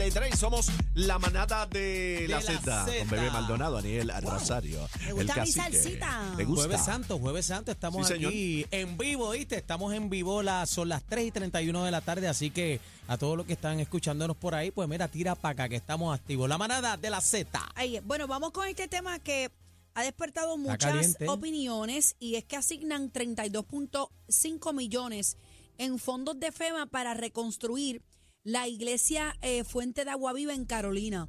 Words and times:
Z93. 0.00 0.36
Somos 0.36 0.68
la 0.94 1.18
manada 1.18 1.66
de, 1.66 2.26
la, 2.28 2.36
la 2.36 2.42
Z. 2.42 2.86
Con 3.00 3.10
Bebé 3.10 3.30
Maldonado, 3.30 3.76
Daniel 3.76 4.10
Rosario. 4.22 4.88
Me 5.00 5.08
el 5.08 5.14
gusta 5.14 5.42
mi 5.42 5.52
salsita. 5.52 6.34
¿Te 6.36 6.44
gusta? 6.44 6.62
Jueves 6.62 6.84
Santo, 6.84 7.18
Jueves 7.18 7.46
Santo, 7.46 7.70
estamos 7.70 8.08
Sí, 8.08 8.14
aquí 8.14 8.66
en 8.70 8.96
vivo, 8.96 9.30
¿viste? 9.30 9.56
Estamos 9.56 9.92
en 9.92 10.08
vivo, 10.08 10.42
las, 10.42 10.70
son 10.70 10.88
las 10.88 11.02
3 11.04 11.26
y 11.26 11.30
31 11.30 11.84
de 11.84 11.90
la 11.90 12.00
tarde, 12.00 12.28
así 12.28 12.50
que 12.50 12.80
a 13.08 13.18
todos 13.18 13.36
los 13.36 13.44
que 13.44 13.52
están 13.52 13.78
escuchándonos 13.78 14.36
por 14.36 14.54
ahí, 14.54 14.70
pues 14.70 14.88
mira, 14.88 15.08
tira 15.08 15.34
para 15.34 15.52
acá 15.52 15.68
que 15.68 15.76
estamos 15.76 16.14
activos. 16.18 16.48
La 16.48 16.56
manada 16.56 16.96
de 16.96 17.10
la 17.10 17.20
Z. 17.20 17.60
Bueno, 18.04 18.26
vamos 18.26 18.52
con 18.52 18.66
este 18.66 18.88
tema 18.88 19.18
que 19.18 19.50
ha 19.94 20.02
despertado 20.02 20.56
muchas 20.56 21.16
opiniones 21.26 22.16
y 22.18 22.36
es 22.36 22.44
que 22.44 22.56
asignan 22.56 23.12
32.5 23.12 24.74
millones 24.74 25.36
en 25.76 25.98
fondos 25.98 26.38
de 26.40 26.52
FEMA 26.52 26.86
para 26.86 27.12
reconstruir 27.14 28.02
la 28.42 28.68
iglesia 28.68 29.34
eh, 29.42 29.64
Fuente 29.64 30.04
de 30.04 30.10
Agua 30.10 30.32
Viva 30.32 30.54
en 30.54 30.64
Carolina. 30.64 31.28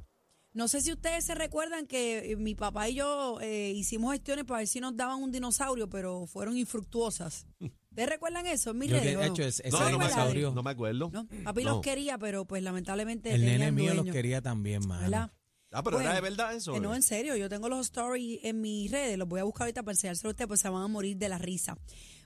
No 0.54 0.68
sé 0.68 0.82
si 0.82 0.92
ustedes 0.92 1.24
se 1.24 1.34
recuerdan 1.34 1.86
que 1.86 2.32
eh, 2.32 2.36
mi 2.36 2.54
papá 2.54 2.88
y 2.88 2.94
yo 2.96 3.38
eh, 3.40 3.72
hicimos 3.74 4.12
gestiones 4.12 4.44
para 4.44 4.58
ver 4.58 4.66
si 4.68 4.80
nos 4.80 4.94
daban 4.96 5.22
un 5.22 5.32
dinosaurio, 5.32 5.88
pero 5.88 6.26
fueron 6.26 6.56
infructuosas. 6.58 7.46
¿Ustedes 7.90 8.08
recuerdan 8.08 8.46
eso? 8.46 8.72
Mi 8.74 8.86
Yo 8.88 8.96
rey, 8.98 9.02
que 9.10 9.16
¿o 9.16 9.22
he 9.22 9.26
no? 9.28 9.32
hecho 9.34 9.42
es- 9.44 9.60
ese 9.60 9.70
No, 9.70 9.78
no 9.78 9.84
me, 9.84 9.90
recuerda, 9.92 10.08
dinosaurio. 10.14 10.52
no 10.54 10.62
me 10.62 10.70
acuerdo. 10.70 11.10
¿No? 11.12 11.26
Papi 11.44 11.64
No. 11.64 11.70
los 11.70 11.80
quería, 11.82 12.18
pero 12.18 12.46
pues 12.46 12.62
lamentablemente 12.62 13.32
El 13.32 13.44
nene 13.44 13.72
mío 13.72 13.94
los 13.94 14.06
quería 14.06 14.40
también, 14.42 14.86
mano. 14.86 15.02
¿verdad? 15.02 15.30
Ah, 15.74 15.82
pero 15.82 16.00
era 16.00 16.10
Bueno, 16.10 16.14
de 16.24 16.30
verdad 16.30 16.54
eso. 16.54 16.76
Eh, 16.76 16.80
no, 16.80 16.94
en 16.94 17.02
serio, 17.02 17.34
yo 17.36 17.48
tengo 17.48 17.70
los 17.70 17.86
stories 17.86 18.40
en 18.44 18.60
mis 18.60 18.90
redes, 18.90 19.16
los 19.16 19.26
voy 19.26 19.40
a 19.40 19.44
buscar 19.44 19.62
ahorita 19.64 19.82
para 19.82 19.92
enseñárselo 19.94 20.28
a 20.28 20.32
ustedes, 20.32 20.48
pues 20.48 20.60
se 20.60 20.68
van 20.68 20.82
a 20.82 20.88
morir 20.88 21.16
de 21.16 21.28
la 21.30 21.38
risa. 21.38 21.78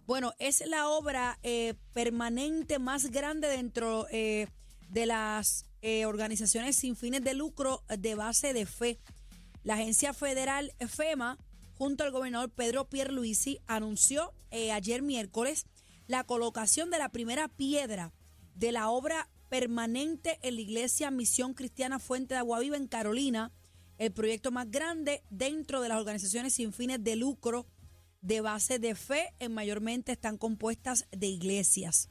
Bueno, 0.05 0.33
es 0.41 0.65
la 0.67 0.89
obra 0.89 1.39
eh, 1.45 1.75
permanente 1.93 2.81
más 2.81 3.11
grande 3.13 3.47
dentro 3.49 4.07
eh, 4.11 4.49
de 4.89 5.07
las 5.07 5.67
eh, 5.83 6.07
organizaciones 6.07 6.77
sin 6.77 6.97
fines 6.97 7.23
de 7.23 7.35
lucro 7.35 7.83
de 7.89 8.15
base 8.15 8.53
de 8.53 8.67
fe. 8.67 8.99
La 9.63 9.75
agencia 9.75 10.13
federal 10.13 10.73
FEMA, 10.89 11.39
junto 11.77 12.05
al 12.05 12.13
gobernador 12.13 12.51
Pedro 12.51 12.89
Pierluisi, 12.89 13.61
anunció 13.67 14.33
eh, 14.51 14.73
ayer 14.73 15.03
miércoles 15.03 15.67
la 16.07 16.25
colocación 16.25 16.91
de 16.91 16.99
la 16.99 17.11
primera 17.11 17.49
piedra 17.49 18.13
de 18.55 18.73
la 18.73 18.89
obra 18.89 19.29
permanente 19.49 20.39
en 20.43 20.57
la 20.57 20.61
iglesia 20.61 21.11
Misión 21.11 21.55
Cristiana 21.55 21.99
Fuente 21.99 22.35
de 22.35 22.39
Agua 22.39 22.61
Viva 22.61 22.77
en 22.77 22.89
Carolina, 22.89 23.53
el 23.99 24.13
proyecto 24.13 24.51
más 24.51 24.71
grande 24.71 25.23
dentro 25.31 25.81
de 25.81 25.89
las 25.89 25.99
organizaciones 25.99 26.55
sin 26.55 26.73
fines 26.73 27.03
de 27.03 27.17
lucro 27.17 27.67
de 28.21 28.41
base 28.41 28.79
de 28.79 28.95
fe, 28.95 29.35
en 29.39 29.55
mayormente 29.55 30.13
están 30.13 30.37
compuestas 30.37 31.07
de 31.13 31.29
iglesias. 31.29 32.11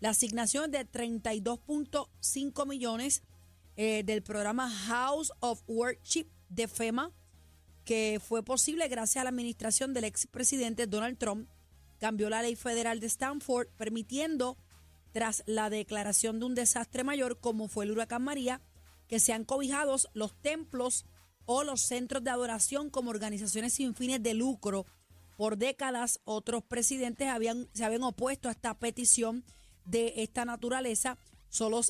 La 0.00 0.10
asignación 0.10 0.70
de 0.70 0.88
32.5 0.88 2.66
millones 2.66 3.22
eh, 3.76 4.02
del 4.04 4.22
programa 4.22 4.70
House 4.70 5.32
of 5.40 5.62
Worship 5.66 6.26
de 6.48 6.68
FEMA, 6.68 7.12
que 7.84 8.20
fue 8.24 8.44
posible 8.44 8.86
gracias 8.88 9.20
a 9.20 9.24
la 9.24 9.30
administración 9.30 9.94
del 9.94 10.04
expresidente 10.04 10.86
Donald 10.86 11.18
Trump, 11.18 11.48
cambió 11.98 12.30
la 12.30 12.42
ley 12.42 12.54
federal 12.54 13.00
de 13.00 13.08
Stanford, 13.08 13.68
permitiendo, 13.76 14.56
tras 15.10 15.42
la 15.46 15.68
declaración 15.68 16.38
de 16.38 16.46
un 16.46 16.54
desastre 16.54 17.02
mayor 17.02 17.40
como 17.40 17.66
fue 17.66 17.84
el 17.84 17.90
huracán 17.90 18.22
María, 18.22 18.60
que 19.08 19.18
sean 19.18 19.44
cobijados 19.44 20.08
los 20.12 20.40
templos 20.40 21.06
o 21.44 21.64
los 21.64 21.80
centros 21.80 22.22
de 22.22 22.30
adoración 22.30 22.90
como 22.90 23.10
organizaciones 23.10 23.72
sin 23.72 23.94
fines 23.94 24.22
de 24.22 24.34
lucro. 24.34 24.86
Por 25.36 25.56
décadas, 25.56 26.20
otros 26.24 26.62
presidentes 26.62 27.28
habían, 27.28 27.68
se 27.72 27.84
habían 27.84 28.02
opuesto 28.02 28.48
a 28.48 28.52
esta 28.52 28.78
petición 28.78 29.44
de 29.88 30.22
esta 30.22 30.44
naturaleza. 30.44 31.18
Solo, 31.48 31.80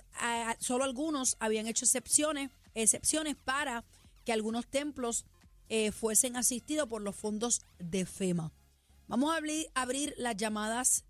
solo 0.61 0.85
algunos 0.85 1.37
habían 1.41 1.67
hecho 1.67 1.85
excepciones, 1.85 2.51
excepciones 2.75 3.37
para 3.37 3.85
que 4.25 4.33
algunos 4.33 4.67
templos 4.67 5.27
eh, 5.69 5.91
fuesen 5.93 6.37
asistidos 6.37 6.89
por 6.89 7.03
los 7.03 7.17
fondos 7.17 7.61
de 7.79 8.07
FEMA. 8.07 8.53
Vamos 9.09 9.33
a 9.33 9.37
abrir, 9.37 9.67
abrir 9.75 10.15
las 10.17 10.37
llamadas 10.37 11.05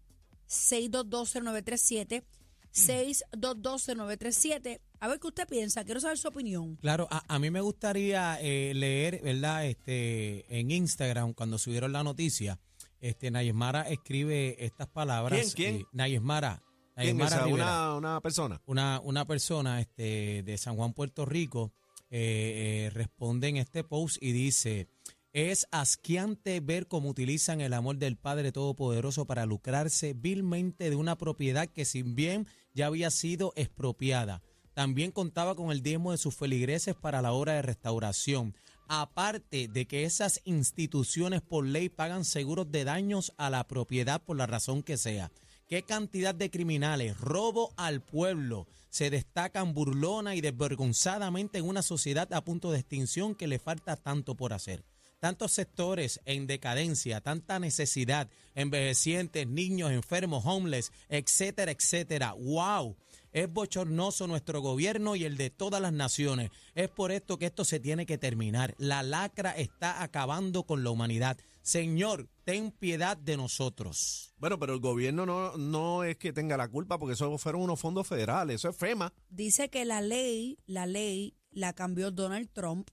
6220937, 0.49 2.25
6220937. 2.73 4.81
A 5.01 5.09
ver 5.09 5.21
qué 5.21 5.27
usted 5.29 5.47
piensa, 5.47 5.85
quiero 5.85 6.01
saber 6.01 6.17
su 6.19 6.29
opinión. 6.29 6.77
Claro, 6.77 7.07
a, 7.11 7.23
a 7.33 7.39
mí 7.39 7.51
me 7.51 7.61
gustaría 7.61 8.39
eh, 8.41 8.73
leer, 8.75 9.21
¿verdad? 9.23 9.67
Este, 9.67 10.59
en 10.59 10.71
Instagram, 10.71 11.35
cuando 11.35 11.59
subieron 11.59 11.93
la 11.93 12.03
noticia, 12.03 12.59
este, 13.01 13.31
Nayesmara 13.31 13.83
escribe 13.83 14.65
estas 14.65 14.89
palabras. 14.89 15.55
¿Quién, 15.55 15.75
quién? 15.75 15.83
eh, 15.83 15.87
Nayesmara. 15.93 16.63
¿Quién 17.03 17.21
es 17.21 17.31
Nayesmara 17.31 17.37
esa? 17.37 17.45
Rivera. 17.47 17.95
Una, 17.95 17.97
una 17.97 18.21
persona. 18.21 18.61
una, 18.67 19.01
una 19.01 19.27
persona 19.27 19.81
este, 19.81 20.43
de 20.43 20.59
San 20.59 20.77
Juan, 20.77 20.93
Puerto 20.93 21.25
Rico, 21.25 21.73
eh, 22.11 22.87
eh, 22.87 22.91
responde 22.91 23.49
en 23.49 23.57
este 23.59 23.85
post 23.85 24.17
y 24.21 24.33
dice, 24.33 24.89
es 25.33 25.67
asqueante 25.71 26.61
ver 26.61 26.89
cómo 26.89 27.11
utilizan 27.11 27.61
el 27.61 27.75
amor 27.75 27.99
del 27.99 28.17
Padre 28.17 28.51
Todopoderoso 28.51 29.27
para 29.27 29.45
lucrarse 29.45 30.15
vilmente 30.15 30.89
de 30.89 30.97
una 30.97 31.19
propiedad 31.19 31.69
que 31.69 31.85
sin 31.85 32.15
bien 32.15 32.47
ya 32.75 32.87
había 32.87 33.11
sido 33.11 33.53
expropiada. 33.57 34.43
También 34.73 35.11
contaba 35.11 35.55
con 35.55 35.71
el 35.71 35.83
diezmo 35.83 36.13
de 36.13 36.19
sus 36.19 36.35
feligreses 36.35 36.95
para 36.95 37.21
la 37.21 37.33
obra 37.33 37.55
de 37.55 37.63
restauración. 37.63 38.55
Aparte 38.89 39.69
de 39.69 39.87
que 39.87 40.05
esas 40.05 40.41
instituciones 40.45 41.43
por 41.43 41.67
ley 41.67 41.91
pagan 41.91 42.25
seguros 42.25 42.71
de 42.71 42.85
daños 42.85 43.35
a 43.37 43.51
la 43.51 43.67
propiedad 43.67 44.23
por 44.23 44.37
la 44.37 44.47
razón 44.47 44.83
que 44.83 44.97
sea. 44.97 45.31
¿Qué 45.69 45.83
cantidad 45.83 46.35
de 46.35 46.51
criminales, 46.51 47.21
robo 47.21 47.75
al 47.77 48.01
pueblo, 48.01 48.67
se 48.89 49.11
destacan 49.11 49.75
burlona 49.75 50.35
y 50.35 50.41
desvergonzadamente 50.41 51.59
en 51.59 51.69
una 51.69 51.83
sociedad 51.83 52.33
a 52.33 52.43
punto 52.43 52.73
de 52.73 52.79
extinción 52.79 53.35
que 53.35 53.49
le 53.49 53.59
falta 53.59 53.97
tanto 53.97 54.35
por 54.35 54.55
hacer? 54.55 54.83
Tantos 55.21 55.53
sectores 55.53 56.21
en 56.25 56.47
decadencia, 56.47 57.21
tanta 57.21 57.59
necesidad, 57.59 58.31
envejecientes, 58.55 59.47
niños 59.47 59.91
enfermos, 59.91 60.45
homeless, 60.47 60.91
etcétera, 61.11 61.71
etcétera. 61.71 62.33
¡Wow! 62.33 62.97
Es 63.33 63.53
bochornoso 63.53 64.27
nuestro 64.27 64.63
gobierno 64.63 65.17
y 65.17 65.25
el 65.25 65.37
de 65.37 65.51
todas 65.51 65.83
las 65.83 65.93
naciones. 65.93 66.51
Es 66.75 66.89
por 66.89 67.13
esto 67.13 67.39
que 67.39 67.45
esto 67.45 67.67
se 67.67 67.79
tiene 67.79 68.07
que 68.07 68.17
terminar. 68.17 68.75
La 68.79 69.03
lacra 69.03 69.51
está 69.51 70.03
acabando 70.03 70.63
con 70.63 70.83
la 70.83 70.89
humanidad. 70.89 71.37
Señor, 71.69 72.31
ten 72.45 72.71
piedad 72.71 73.15
de 73.15 73.37
nosotros. 73.37 74.33
Bueno, 74.39 74.59
pero 74.59 74.73
el 74.73 74.81
gobierno 74.81 75.27
no, 75.27 75.59
no 75.59 76.03
es 76.03 76.17
que 76.17 76.33
tenga 76.33 76.57
la 76.57 76.67
culpa 76.67 76.99
porque 76.99 77.13
eso 77.13 77.37
fueron 77.37 77.61
unos 77.61 77.79
fondos 77.79 78.07
federales. 78.07 78.55
Eso 78.55 78.71
es 78.71 78.77
FEMA. 78.79 79.13
Dice 79.29 79.69
que 79.69 79.85
la 79.85 80.01
ley, 80.01 80.57
la 80.65 80.87
ley 80.87 81.35
la 81.51 81.75
cambió 81.75 82.11
Donald 82.11 82.49
Trump, 82.55 82.89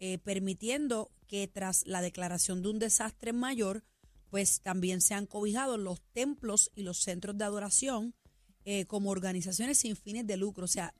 eh, 0.00 0.18
permitiendo 0.18 1.12
que 1.28 1.46
tras 1.46 1.86
la 1.86 2.02
declaración 2.02 2.62
de 2.62 2.70
un 2.70 2.80
desastre 2.80 3.32
mayor, 3.32 3.84
pues 4.28 4.60
también 4.60 5.02
sean 5.02 5.26
cobijados 5.26 5.78
los 5.78 6.00
templos 6.12 6.72
y 6.74 6.82
los 6.82 6.98
centros 6.98 7.38
de 7.38 7.44
adoración 7.44 8.16
eh, 8.64 8.86
como 8.86 9.10
organizaciones 9.10 9.78
sin 9.78 9.94
fines 9.94 10.26
de 10.26 10.36
lucro. 10.36 10.64
O 10.64 10.68
sea, 10.68 10.94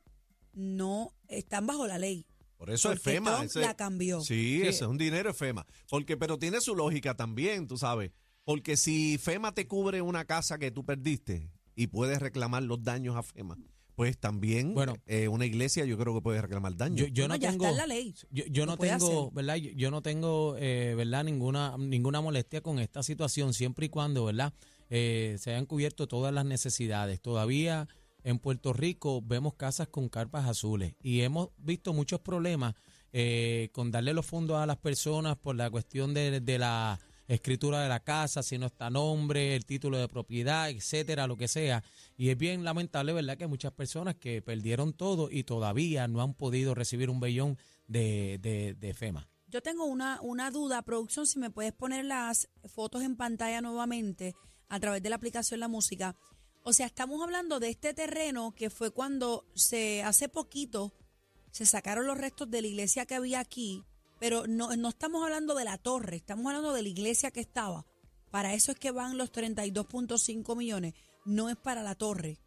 no 0.53 1.12
están 1.27 1.66
bajo 1.66 1.88
la 1.88 1.98
ley. 1.98 2.25
Por 2.60 2.69
eso 2.71 2.93
es 2.93 3.00
Porque 3.00 3.12
FEMA. 3.16 3.31
Trump 3.37 3.44
ese- 3.47 3.60
la 3.60 3.75
cambió. 3.75 4.21
Sí, 4.21 4.59
Sí. 4.60 4.60
ese 4.60 4.69
es 4.84 4.91
un 4.91 4.98
dinero 4.98 5.32
FEMA. 5.32 5.65
Porque, 5.88 6.19
pero 6.19 6.38
tiene 6.38 6.60
su 6.60 6.76
lógica 6.76 7.16
también, 7.16 7.66
tú 7.66 7.78
sabes. 7.78 8.10
Porque 8.44 8.76
si 8.76 9.16
FEMA 9.16 9.54
te 9.54 9.66
cubre 9.66 10.03
una 10.03 10.26
casa 10.26 10.59
que 10.59 10.71
tú 10.71 10.84
perdiste 10.84 11.50
y 11.75 11.87
puedes 11.87 12.19
reclamar 12.21 12.62
los 12.65 12.82
daños 12.82 13.16
a 13.16 13.22
FEMA, 13.22 13.56
pues 13.94 14.19
también 14.19 14.75
Bueno. 14.75 14.93
eh, 15.06 15.28
una 15.28 15.47
iglesia 15.47 15.87
yo 15.87 15.97
creo 15.97 16.15
que 16.15 16.21
puede 16.21 16.43
reclamar 16.43 16.76
daños. 16.76 17.09
Yo, 17.12 17.28
no 17.28 17.37
ya 17.37 17.50
tengo, 17.50 17.65
está 17.65 17.71
en 17.71 17.76
la 17.78 17.87
ley. 17.87 18.15
Yo, 18.31 18.66
no 18.66 18.77
tengo, 18.77 19.22
hacer. 19.22 19.34
¿verdad? 19.34 19.56
Yo, 19.56 19.71
yo 19.71 19.91
no 19.91 20.03
tengo, 20.03 20.56
eh, 20.59 20.94
¿verdad? 20.97 21.25
Ninguna, 21.25 21.77
ninguna 21.78 22.21
molestia 22.21 22.60
con 22.60 22.78
esta 22.78 23.03
situación, 23.03 23.54
siempre 23.54 23.87
y 23.87 23.88
cuando, 23.88 24.27
¿verdad? 24.27 24.53
Eh, 24.91 25.37
se 25.38 25.50
hayan 25.50 25.65
cubierto 25.65 26.09
todas 26.09 26.34
las 26.34 26.44
necesidades. 26.44 27.22
Todavía 27.22 27.88
en 28.25 28.39
Puerto 28.39 28.73
Rico 28.73 29.22
vemos 29.22 29.55
casas 29.55 29.89
con 29.89 30.09
carpas 30.09 30.49
azules 30.49 30.95
y 31.03 31.21
hemos 31.21 31.51
visto 31.59 31.93
muchos 31.93 32.21
problemas 32.21 32.75
eh, 33.13 33.71
con 33.72 33.91
darle 33.91 34.13
los 34.13 34.27
fondos 34.27 34.59
a 34.59 34.67
las 34.67 34.77
personas 34.77 35.37
por 35.37 35.57
la 35.57 35.71
cuestión 35.71 36.15
de, 36.15 36.41
de 36.41 36.59
la 36.59 36.99
escritura 37.27 37.81
de 37.81 37.89
la 37.89 38.01
casa, 38.01 38.43
si 38.43 38.59
no 38.59 38.67
está 38.67 38.91
nombre, 38.91 39.55
el 39.55 39.65
título 39.65 39.99
de 39.99 40.09
propiedad, 40.09 40.69
etcétera, 40.69 41.28
lo 41.28 41.37
que 41.37 41.47
sea. 41.47 41.84
Y 42.17 42.31
es 42.31 42.37
bien 42.37 42.65
lamentable, 42.65 43.13
¿verdad?, 43.13 43.39
que 43.39 43.47
muchas 43.47 43.72
personas 43.72 44.17
que 44.17 44.43
perdieron 44.43 44.93
todo 44.93 45.31
y 45.31 45.45
todavía 45.45 46.09
no 46.09 46.23
han 46.23 46.34
podido 46.34 46.75
recibir 46.75 47.09
un 47.09 47.21
bellón 47.21 47.57
de, 47.87 48.39
de, 48.41 48.75
de 48.75 48.95
FEMA. 48.95 49.28
Yo 49.47 49.63
tengo 49.63 49.84
una, 49.84 50.21
una 50.23 50.51
duda, 50.51 50.83
producción, 50.83 51.27
si 51.27 51.39
me 51.39 51.51
puedes 51.51 51.73
poner 51.73 52.05
las 52.05 52.49
fotos 52.65 53.03
en 53.03 53.16
pantalla 53.16 53.61
nuevamente 53.61 54.34
a 54.69 54.78
través 54.81 55.03
de 55.03 55.11
la 55.11 55.16
aplicación 55.16 55.61
La 55.61 55.69
Música. 55.69 56.16
O 56.62 56.72
sea, 56.72 56.86
estamos 56.86 57.22
hablando 57.22 57.59
de 57.59 57.71
este 57.71 57.95
terreno 57.95 58.54
que 58.54 58.71
fue 58.71 58.91
cuando 58.91 59.47
se 59.54 60.03
hace 60.03 60.28
poquito 60.28 60.92
se 61.51 61.66
sacaron 61.66 62.07
los 62.07 62.18
restos 62.18 62.51
de 62.51 62.62
la 62.62 62.68
iglesia 62.68 63.07
que 63.07 63.15
había 63.15 63.41
aquí, 63.41 63.84
pero 64.18 64.47
no, 64.47 64.74
no 64.77 64.89
estamos 64.91 65.24
hablando 65.24 65.54
de 65.54 65.65
la 65.65 65.78
torre, 65.78 66.16
estamos 66.16 66.47
hablando 66.47 66.72
de 66.72 66.83
la 66.83 66.89
iglesia 66.89 67.30
que 67.30 67.41
estaba. 67.41 67.86
Para 68.30 68.54
eso 68.54 68.71
es 68.72 68.78
que 68.78 68.92
van 68.92 69.18
los 69.18 69.33
32.5 69.33 70.57
millones, 70.57 70.95
no 71.24 71.48
es 71.48 71.57
para 71.57 71.83
la 71.83 71.97
torre. 71.97 72.39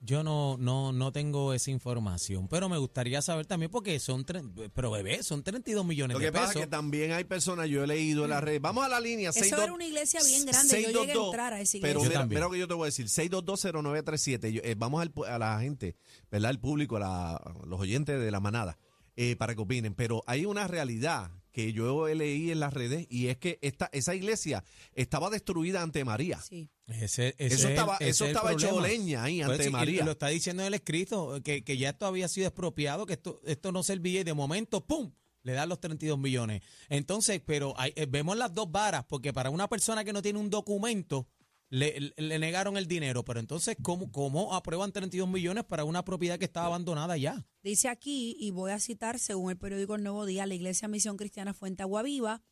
Yo 0.00 0.22
no, 0.22 0.56
no, 0.58 0.92
no 0.92 1.10
tengo 1.10 1.54
esa 1.54 1.70
información, 1.70 2.48
pero 2.48 2.68
me 2.68 2.76
gustaría 2.76 3.22
saber 3.22 3.46
también 3.46 3.70
porque 3.70 3.98
son, 3.98 4.24
tre- 4.26 4.70
pero 4.74 4.90
bebé, 4.90 5.22
son 5.22 5.42
32 5.42 5.84
millones 5.86 6.14
Lo 6.14 6.18
de 6.20 6.26
que 6.26 6.32
pasa 6.32 6.48
pesos. 6.48 6.60
es 6.60 6.66
que 6.66 6.70
también 6.70 7.12
hay 7.12 7.24
personas, 7.24 7.68
yo 7.68 7.82
he 7.82 7.86
leído 7.86 8.24
en 8.24 8.30
la 8.30 8.40
red. 8.42 8.60
Vamos 8.60 8.84
a 8.84 8.88
la 8.88 9.00
línea. 9.00 9.30
Eso 9.30 9.38
62 9.40 9.64
era 9.64 9.72
una 9.72 9.84
iglesia 9.86 10.20
bien 10.22 10.44
grande. 10.46 10.68
Yo 10.68 10.76
llegué 10.76 10.86
a 10.86 10.92
622, 10.92 11.26
entrar 11.26 11.52
a 11.54 11.60
esa 11.62 11.72
Pero 11.80 11.86
iglesia. 11.88 12.02
Yo 12.04 12.08
mira, 12.10 12.20
también. 12.20 12.36
mira 12.38 12.46
lo 12.46 12.52
que 12.52 12.58
yo 12.58 12.68
te 12.68 12.74
voy 12.74 12.84
a 12.84 12.86
decir. 12.86 13.06
6220937. 13.08 14.52
Yo- 14.52 14.60
eh, 14.64 14.74
vamos 14.76 15.00
al 15.02 15.12
pu- 15.14 15.26
a 15.26 15.38
la 15.38 15.58
gente, 15.60 15.96
¿verdad? 16.30 16.50
El 16.50 16.60
público, 16.60 16.96
a 16.96 17.00
la- 17.00 17.54
los 17.66 17.80
oyentes 17.80 18.20
de 18.20 18.30
la 18.30 18.40
manada, 18.40 18.78
eh, 19.16 19.34
para 19.36 19.54
que 19.54 19.62
opinen. 19.62 19.94
Pero 19.94 20.22
hay 20.26 20.44
una 20.44 20.68
realidad 20.68 21.30
que 21.52 21.72
yo 21.72 22.06
leí 22.08 22.50
en 22.50 22.60
las 22.60 22.74
redes 22.74 23.06
y 23.08 23.28
es 23.28 23.38
que 23.38 23.58
esta, 23.62 23.88
esa 23.92 24.14
iglesia 24.14 24.62
estaba 24.92 25.30
destruida 25.30 25.82
ante 25.82 26.04
María. 26.04 26.38
Sí. 26.40 26.68
Ese- 26.86 27.34
ese 27.38 27.54
Eso 27.54 27.66
el- 27.66 27.72
estaba, 27.74 27.96
ese 27.96 28.10
eso 28.10 28.24
estaba 28.26 28.52
hecho 28.52 28.80
leña 28.80 29.24
ahí 29.24 29.38
Pues 29.42 29.50
ante 29.58 29.68
y 29.68 29.70
María. 29.72 30.04
Lo 30.04 30.12
está 30.12 30.28
diciendo 30.28 30.62
en 30.62 30.68
el 30.68 30.74
escrito, 30.74 31.40
que, 31.42 31.64
que 31.64 31.76
ya 31.76 31.90
esto 31.90 32.06
había 32.06 32.28
sido 32.28 32.46
expropiado, 32.46 33.06
que 33.06 33.14
esto, 33.14 33.40
esto 33.44 33.72
no 33.72 33.82
servía 33.82 34.20
y 34.20 34.24
de 34.24 34.34
momento, 34.34 34.84
¡pum! 34.86 35.12
Le 35.42 35.52
dan 35.52 35.68
los 35.68 35.80
32 35.80 36.18
millones. 36.18 36.62
Entonces, 36.88 37.40
pero 37.44 37.74
hay- 37.78 37.92
eh, 37.96 38.06
vemos 38.08 38.36
las 38.36 38.52
dos 38.54 38.70
varas, 38.70 39.04
porque 39.08 39.32
para 39.32 39.50
una 39.50 39.68
persona 39.68 40.04
que 40.04 40.12
no 40.12 40.22
tiene 40.22 40.38
un 40.38 40.50
documento, 40.50 41.28
le, 41.68 41.98
le- 42.00 42.14
le 42.16 42.38
negaron 42.38 42.76
el 42.76 42.86
dinero. 42.86 43.24
Pero 43.24 43.40
entonces, 43.40 43.76
¿cómo, 43.82 44.10
¿cómo 44.12 44.54
aprueban 44.54 44.92
32 44.92 45.28
millones 45.28 45.64
para 45.64 45.82
una 45.84 46.04
propiedad 46.04 46.38
que 46.38 46.44
estaba 46.44 46.66
abandonada 46.66 47.16
ya? 47.16 47.44
Dice 47.64 47.88
aquí, 47.88 48.36
y 48.38 48.52
voy 48.52 48.70
a 48.70 48.78
citar, 48.78 49.18
según 49.18 49.50
el 49.50 49.56
periódico 49.58 49.96
El 49.96 50.04
Nuevo 50.04 50.24
Día, 50.26 50.46
la 50.46 50.54
Iglesia 50.54 50.86
Misión 50.86 51.16
Cristiana 51.16 51.52
Fuente 51.54 51.82
Agua 51.82 52.02
Viva 52.04 52.42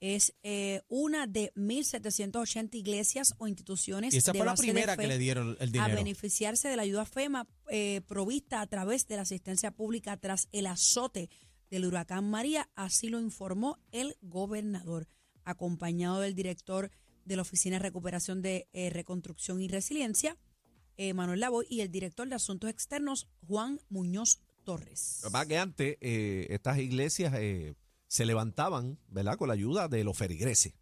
es 0.00 0.34
eh, 0.42 0.82
una 0.88 1.26
de 1.26 1.52
1.780 1.54 2.74
iglesias 2.74 3.34
o 3.38 3.48
instituciones 3.48 4.14
Y 4.14 4.18
esa 4.18 4.32
de 4.32 4.38
fue 4.38 4.46
la 4.46 4.52
base 4.52 4.62
primera 4.62 4.96
que 4.96 5.06
le 5.06 5.18
dieron 5.18 5.56
el 5.58 5.68
a 5.68 5.72
dinero. 5.72 5.96
beneficiarse 5.96 6.68
de 6.68 6.76
la 6.76 6.82
ayuda 6.82 7.06
FEMA 7.06 7.46
eh, 7.70 8.02
provista 8.06 8.60
a 8.60 8.66
través 8.66 9.06
de 9.08 9.16
la 9.16 9.22
asistencia 9.22 9.70
pública 9.70 10.16
tras 10.16 10.48
el 10.52 10.66
azote 10.66 11.30
del 11.70 11.86
huracán 11.86 12.28
María, 12.30 12.68
así 12.74 13.08
lo 13.08 13.20
informó 13.20 13.78
el 13.90 14.16
gobernador, 14.20 15.08
acompañado 15.44 16.20
del 16.20 16.34
director 16.34 16.90
de 17.24 17.36
la 17.36 17.42
Oficina 17.42 17.76
de 17.76 17.82
Recuperación 17.82 18.40
de 18.42 18.68
eh, 18.72 18.90
Reconstrucción 18.90 19.60
y 19.60 19.68
Resiliencia, 19.68 20.36
eh, 20.96 21.12
Manuel 21.12 21.40
Lavoy, 21.40 21.66
y 21.68 21.80
el 21.80 21.90
director 21.90 22.28
de 22.28 22.36
Asuntos 22.36 22.70
Externos, 22.70 23.28
Juan 23.46 23.80
Muñoz 23.88 24.40
Torres. 24.64 25.20
Lo 25.22 25.46
que 25.46 25.58
antes 25.58 25.96
eh, 26.00 26.46
estas 26.50 26.78
iglesias 26.78 27.34
eh, 27.36 27.74
se 28.06 28.26
levantaban, 28.26 28.98
¿verdad? 29.08 29.36
Con 29.36 29.48
la 29.48 29.54
ayuda 29.54 29.88
de 29.88 30.04
los 30.04 30.16
ferigreses. 30.16 30.74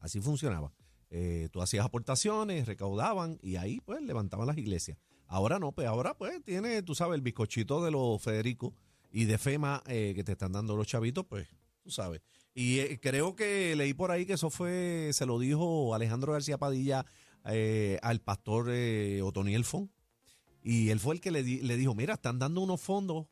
Así 0.00 0.20
funcionaba. 0.20 0.72
Eh, 1.10 1.48
tú 1.50 1.62
hacías 1.62 1.84
aportaciones, 1.84 2.66
recaudaban 2.66 3.38
y 3.42 3.56
ahí 3.56 3.80
pues 3.80 4.02
levantaban 4.02 4.46
las 4.46 4.58
iglesias. 4.58 4.98
Ahora 5.26 5.58
no, 5.58 5.72
pues 5.72 5.86
ahora 5.86 6.14
pues 6.16 6.42
tiene, 6.44 6.82
tú 6.82 6.94
sabes, 6.94 7.16
el 7.16 7.22
bizcochito 7.22 7.82
de 7.84 7.90
los 7.90 8.22
Federico 8.22 8.74
y 9.10 9.24
de 9.24 9.38
FEMA 9.38 9.82
eh, 9.86 10.12
que 10.14 10.24
te 10.24 10.32
están 10.32 10.52
dando 10.52 10.76
los 10.76 10.86
chavitos, 10.86 11.24
pues 11.26 11.48
tú 11.82 11.90
sabes. 11.90 12.20
Y 12.54 12.80
eh, 12.80 12.98
creo 13.00 13.34
que 13.36 13.74
leí 13.76 13.94
por 13.94 14.10
ahí 14.10 14.26
que 14.26 14.34
eso 14.34 14.50
fue, 14.50 15.10
se 15.12 15.26
lo 15.26 15.38
dijo 15.38 15.94
Alejandro 15.94 16.32
García 16.32 16.58
Padilla 16.58 17.06
al 18.02 18.20
pastor 18.20 18.70
Otoniel 19.22 19.64
Fon. 19.64 19.90
Y 20.62 20.90
él 20.90 21.00
fue 21.00 21.14
el 21.14 21.20
que 21.22 21.30
le, 21.30 21.42
le 21.42 21.76
dijo, 21.78 21.94
mira, 21.94 22.14
están 22.14 22.38
dando 22.38 22.60
unos 22.60 22.80
fondos 22.80 23.26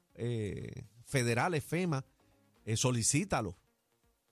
federales, 1.04 1.64
FEMA, 1.64 2.02
eh, 2.66 2.76
solicítalo. 2.76 3.56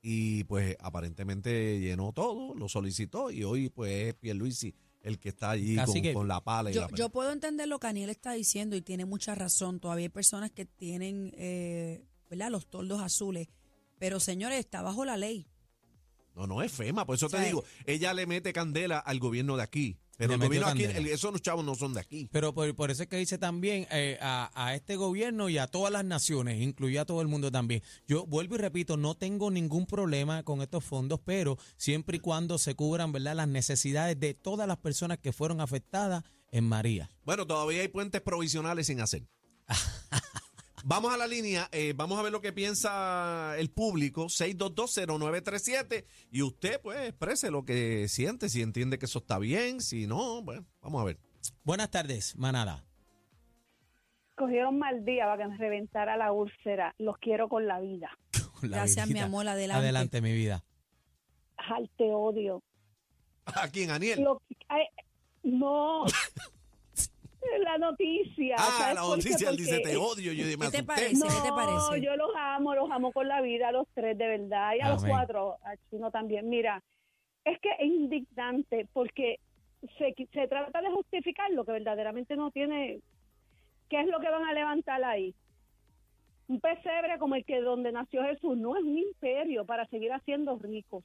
Y 0.02 0.44
pues 0.44 0.76
aparentemente 0.80 1.80
llenó 1.80 2.12
todo, 2.12 2.54
lo 2.54 2.68
solicitó 2.68 3.30
y 3.30 3.42
hoy 3.42 3.70
pues 3.70 4.08
es 4.08 4.14
Pierluisi 4.14 4.74
el 5.00 5.18
que 5.18 5.30
está 5.30 5.50
allí 5.50 5.76
con, 5.76 5.94
que- 6.02 6.12
con 6.12 6.28
la 6.28 6.42
pala 6.42 6.70
y 6.70 6.74
Yo, 6.74 6.82
la 6.82 6.88
yo 6.94 7.08
puedo 7.10 7.30
entender 7.32 7.68
lo 7.68 7.78
que 7.78 7.86
Aniel 7.86 8.10
está 8.10 8.32
diciendo 8.32 8.76
y 8.76 8.82
tiene 8.82 9.06
mucha 9.06 9.34
razón. 9.34 9.80
Todavía 9.80 10.04
hay 10.04 10.08
personas 10.10 10.50
que 10.50 10.64
tienen, 10.66 11.32
eh, 11.38 12.04
¿verdad? 12.28 12.50
Los 12.50 12.66
toldos 12.68 13.00
azules. 13.00 13.48
Pero 13.98 14.20
señores, 14.20 14.58
está 14.58 14.82
bajo 14.82 15.04
la 15.06 15.16
ley. 15.16 15.46
No, 16.34 16.46
no 16.46 16.62
es 16.62 16.72
FEMA, 16.72 17.06
por 17.06 17.14
eso 17.16 17.26
O 17.26 17.28
sea, 17.28 17.40
te 17.40 17.46
digo, 17.46 17.64
ella 17.86 18.12
le 18.12 18.26
mete 18.26 18.52
candela 18.52 18.98
al 18.98 19.18
gobierno 19.20 19.56
de 19.56 19.62
aquí. 19.62 19.96
Pero 20.16 20.32
metió 20.38 20.46
gobierno 20.46 20.66
aquí, 20.68 20.84
el- 20.84 21.06
esos 21.08 21.40
chavos 21.42 21.64
no 21.64 21.74
son 21.74 21.94
de 21.94 22.00
aquí. 22.00 22.28
Pero 22.30 22.54
por, 22.54 22.72
por 22.74 22.90
eso 22.90 23.02
es 23.02 23.08
que 23.08 23.16
dice 23.16 23.36
también 23.38 23.86
eh, 23.90 24.18
a, 24.20 24.50
a 24.54 24.74
este 24.74 24.96
gobierno 24.96 25.48
y 25.48 25.58
a 25.58 25.66
todas 25.66 25.92
las 25.92 26.04
naciones, 26.04 26.60
incluye 26.60 26.98
a 26.98 27.04
todo 27.04 27.20
el 27.20 27.28
mundo 27.28 27.50
también. 27.50 27.82
Yo 28.06 28.24
vuelvo 28.26 28.54
y 28.54 28.58
repito, 28.58 28.96
no 28.96 29.14
tengo 29.16 29.50
ningún 29.50 29.86
problema 29.86 30.42
con 30.44 30.62
estos 30.62 30.84
fondos, 30.84 31.20
pero 31.24 31.58
siempre 31.76 32.18
y 32.18 32.20
cuando 32.20 32.58
se 32.58 32.74
cubran 32.74 33.12
¿verdad? 33.12 33.34
las 33.34 33.48
necesidades 33.48 34.18
de 34.20 34.34
todas 34.34 34.68
las 34.68 34.78
personas 34.78 35.18
que 35.18 35.32
fueron 35.32 35.60
afectadas 35.60 36.22
en 36.52 36.64
María. 36.64 37.10
Bueno, 37.24 37.46
todavía 37.46 37.80
hay 37.80 37.88
puentes 37.88 38.20
provisionales 38.20 38.86
sin 38.86 39.00
hacer. 39.00 39.24
Vamos 40.86 41.14
a 41.14 41.16
la 41.16 41.26
línea, 41.26 41.66
eh, 41.72 41.94
vamos 41.96 42.18
a 42.18 42.22
ver 42.22 42.30
lo 42.30 42.42
que 42.42 42.52
piensa 42.52 43.54
el 43.56 43.70
público, 43.70 44.26
6220937, 44.26 46.04
y 46.30 46.42
usted 46.42 46.78
pues 46.82 47.08
exprese 47.08 47.50
lo 47.50 47.64
que 47.64 48.06
siente, 48.08 48.50
si 48.50 48.60
entiende 48.60 48.98
que 48.98 49.06
eso 49.06 49.20
está 49.20 49.38
bien, 49.38 49.80
si 49.80 50.06
no, 50.06 50.42
bueno, 50.42 50.66
vamos 50.82 51.00
a 51.00 51.04
ver. 51.06 51.18
Buenas 51.62 51.90
tardes, 51.90 52.36
manada. 52.36 52.84
Cogieron 54.36 54.78
mal 54.78 55.06
día 55.06 55.24
para 55.24 55.44
que 55.44 55.48
me 55.48 55.56
reventara 55.56 56.18
la 56.18 56.32
úlcera. 56.32 56.94
Los 56.98 57.16
quiero 57.16 57.48
con 57.48 57.66
la 57.66 57.80
vida. 57.80 58.10
La 58.62 58.76
Gracias, 58.78 59.08
mi 59.08 59.20
amor, 59.20 59.48
adelante. 59.48 59.80
Adelante, 59.82 60.20
mi 60.20 60.34
vida. 60.34 60.64
Ay, 61.56 61.90
te 61.96 62.12
odio. 62.12 62.62
¿A 63.46 63.68
quién, 63.68 63.90
Aniel? 63.90 64.20
Lo- 64.22 64.42
ay, 64.68 64.84
no. 65.44 66.04
la 67.60 67.78
noticia. 67.78 68.56
ah, 68.58 68.76
¿sabes 68.78 68.94
la 68.94 69.00
noticia, 69.02 69.50
él 69.50 69.56
dice, 69.56 69.80
te 69.80 69.96
odio, 69.96 70.32
yo 70.32 70.44
dije, 70.44 70.56
me 70.56 70.66
¿Qué 70.66 70.70
te 70.70 70.76
asusté. 70.78 70.84
parece? 70.84 71.14
No, 71.16 71.26
¿Qué 71.26 71.42
te 71.42 71.52
parece? 71.52 72.00
yo 72.04 72.16
los 72.16 72.30
amo, 72.36 72.74
los 72.74 72.90
amo 72.90 73.12
con 73.12 73.28
la 73.28 73.40
vida, 73.40 73.68
a 73.68 73.72
los 73.72 73.86
tres, 73.94 74.16
de 74.18 74.26
verdad. 74.26 74.72
Y 74.76 74.80
a 74.80 74.90
los 74.90 75.04
cuatro, 75.04 75.56
a 75.62 75.76
Chino 75.90 76.10
también. 76.10 76.48
Mira, 76.48 76.82
es 77.44 77.58
que 77.60 77.70
es 77.78 77.86
indignante 77.86 78.88
porque 78.92 79.38
se, 79.98 80.14
se 80.32 80.48
trata 80.48 80.80
de 80.80 80.90
justificar 80.90 81.50
lo 81.50 81.64
que 81.64 81.72
verdaderamente 81.72 82.36
no 82.36 82.50
tiene. 82.50 83.00
¿Qué 83.90 84.00
es 84.00 84.06
lo 84.08 84.18
que 84.20 84.30
van 84.30 84.44
a 84.44 84.52
levantar 84.54 85.02
ahí? 85.04 85.34
Un 86.48 86.60
pesebre 86.60 87.18
como 87.18 87.34
el 87.36 87.44
que 87.44 87.60
donde 87.60 87.92
nació 87.92 88.22
Jesús 88.24 88.56
no 88.56 88.76
es 88.76 88.82
un 88.82 88.98
imperio 88.98 89.64
para 89.64 89.86
seguir 89.86 90.12
haciendo 90.12 90.58
ricos. 90.58 91.04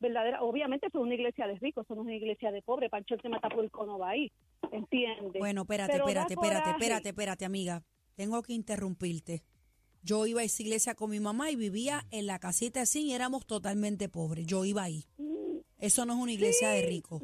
Verdadera, 0.00 0.42
obviamente 0.42 0.86
eso 0.86 0.98
es 0.98 1.04
una 1.04 1.14
iglesia 1.14 1.46
de 1.46 1.58
ricos, 1.58 1.84
eso 1.84 1.94
no 1.94 2.00
es 2.02 2.06
una 2.06 2.16
iglesia 2.16 2.50
de 2.50 2.62
pobres. 2.62 2.90
Pancho 2.90 3.16
el 3.22 3.30
Matapulco 3.30 3.84
no 3.84 3.98
va 3.98 4.10
ahí, 4.10 4.32
¿entiendes? 4.72 5.38
Bueno, 5.38 5.62
espérate, 5.62 5.92
Pero 5.92 6.04
espérate, 6.06 6.34
espérate, 6.34 6.70
espérate, 6.70 7.08
espérate, 7.10 7.44
amiga. 7.44 7.82
Tengo 8.14 8.42
que 8.42 8.54
interrumpirte. 8.54 9.42
Yo 10.02 10.26
iba 10.26 10.40
a 10.40 10.44
esa 10.44 10.62
iglesia 10.62 10.94
con 10.94 11.10
mi 11.10 11.20
mamá 11.20 11.50
y 11.50 11.56
vivía 11.56 12.06
en 12.10 12.26
la 12.26 12.38
casita 12.38 12.80
así 12.80 13.02
y 13.08 13.12
éramos 13.12 13.46
totalmente 13.46 14.08
pobres. 14.08 14.46
Yo 14.46 14.64
iba 14.64 14.82
ahí. 14.82 15.04
Eso 15.78 16.06
no 16.06 16.14
es 16.14 16.18
una 16.18 16.32
iglesia 16.32 16.70
de 16.70 16.82
ricos. 16.82 17.22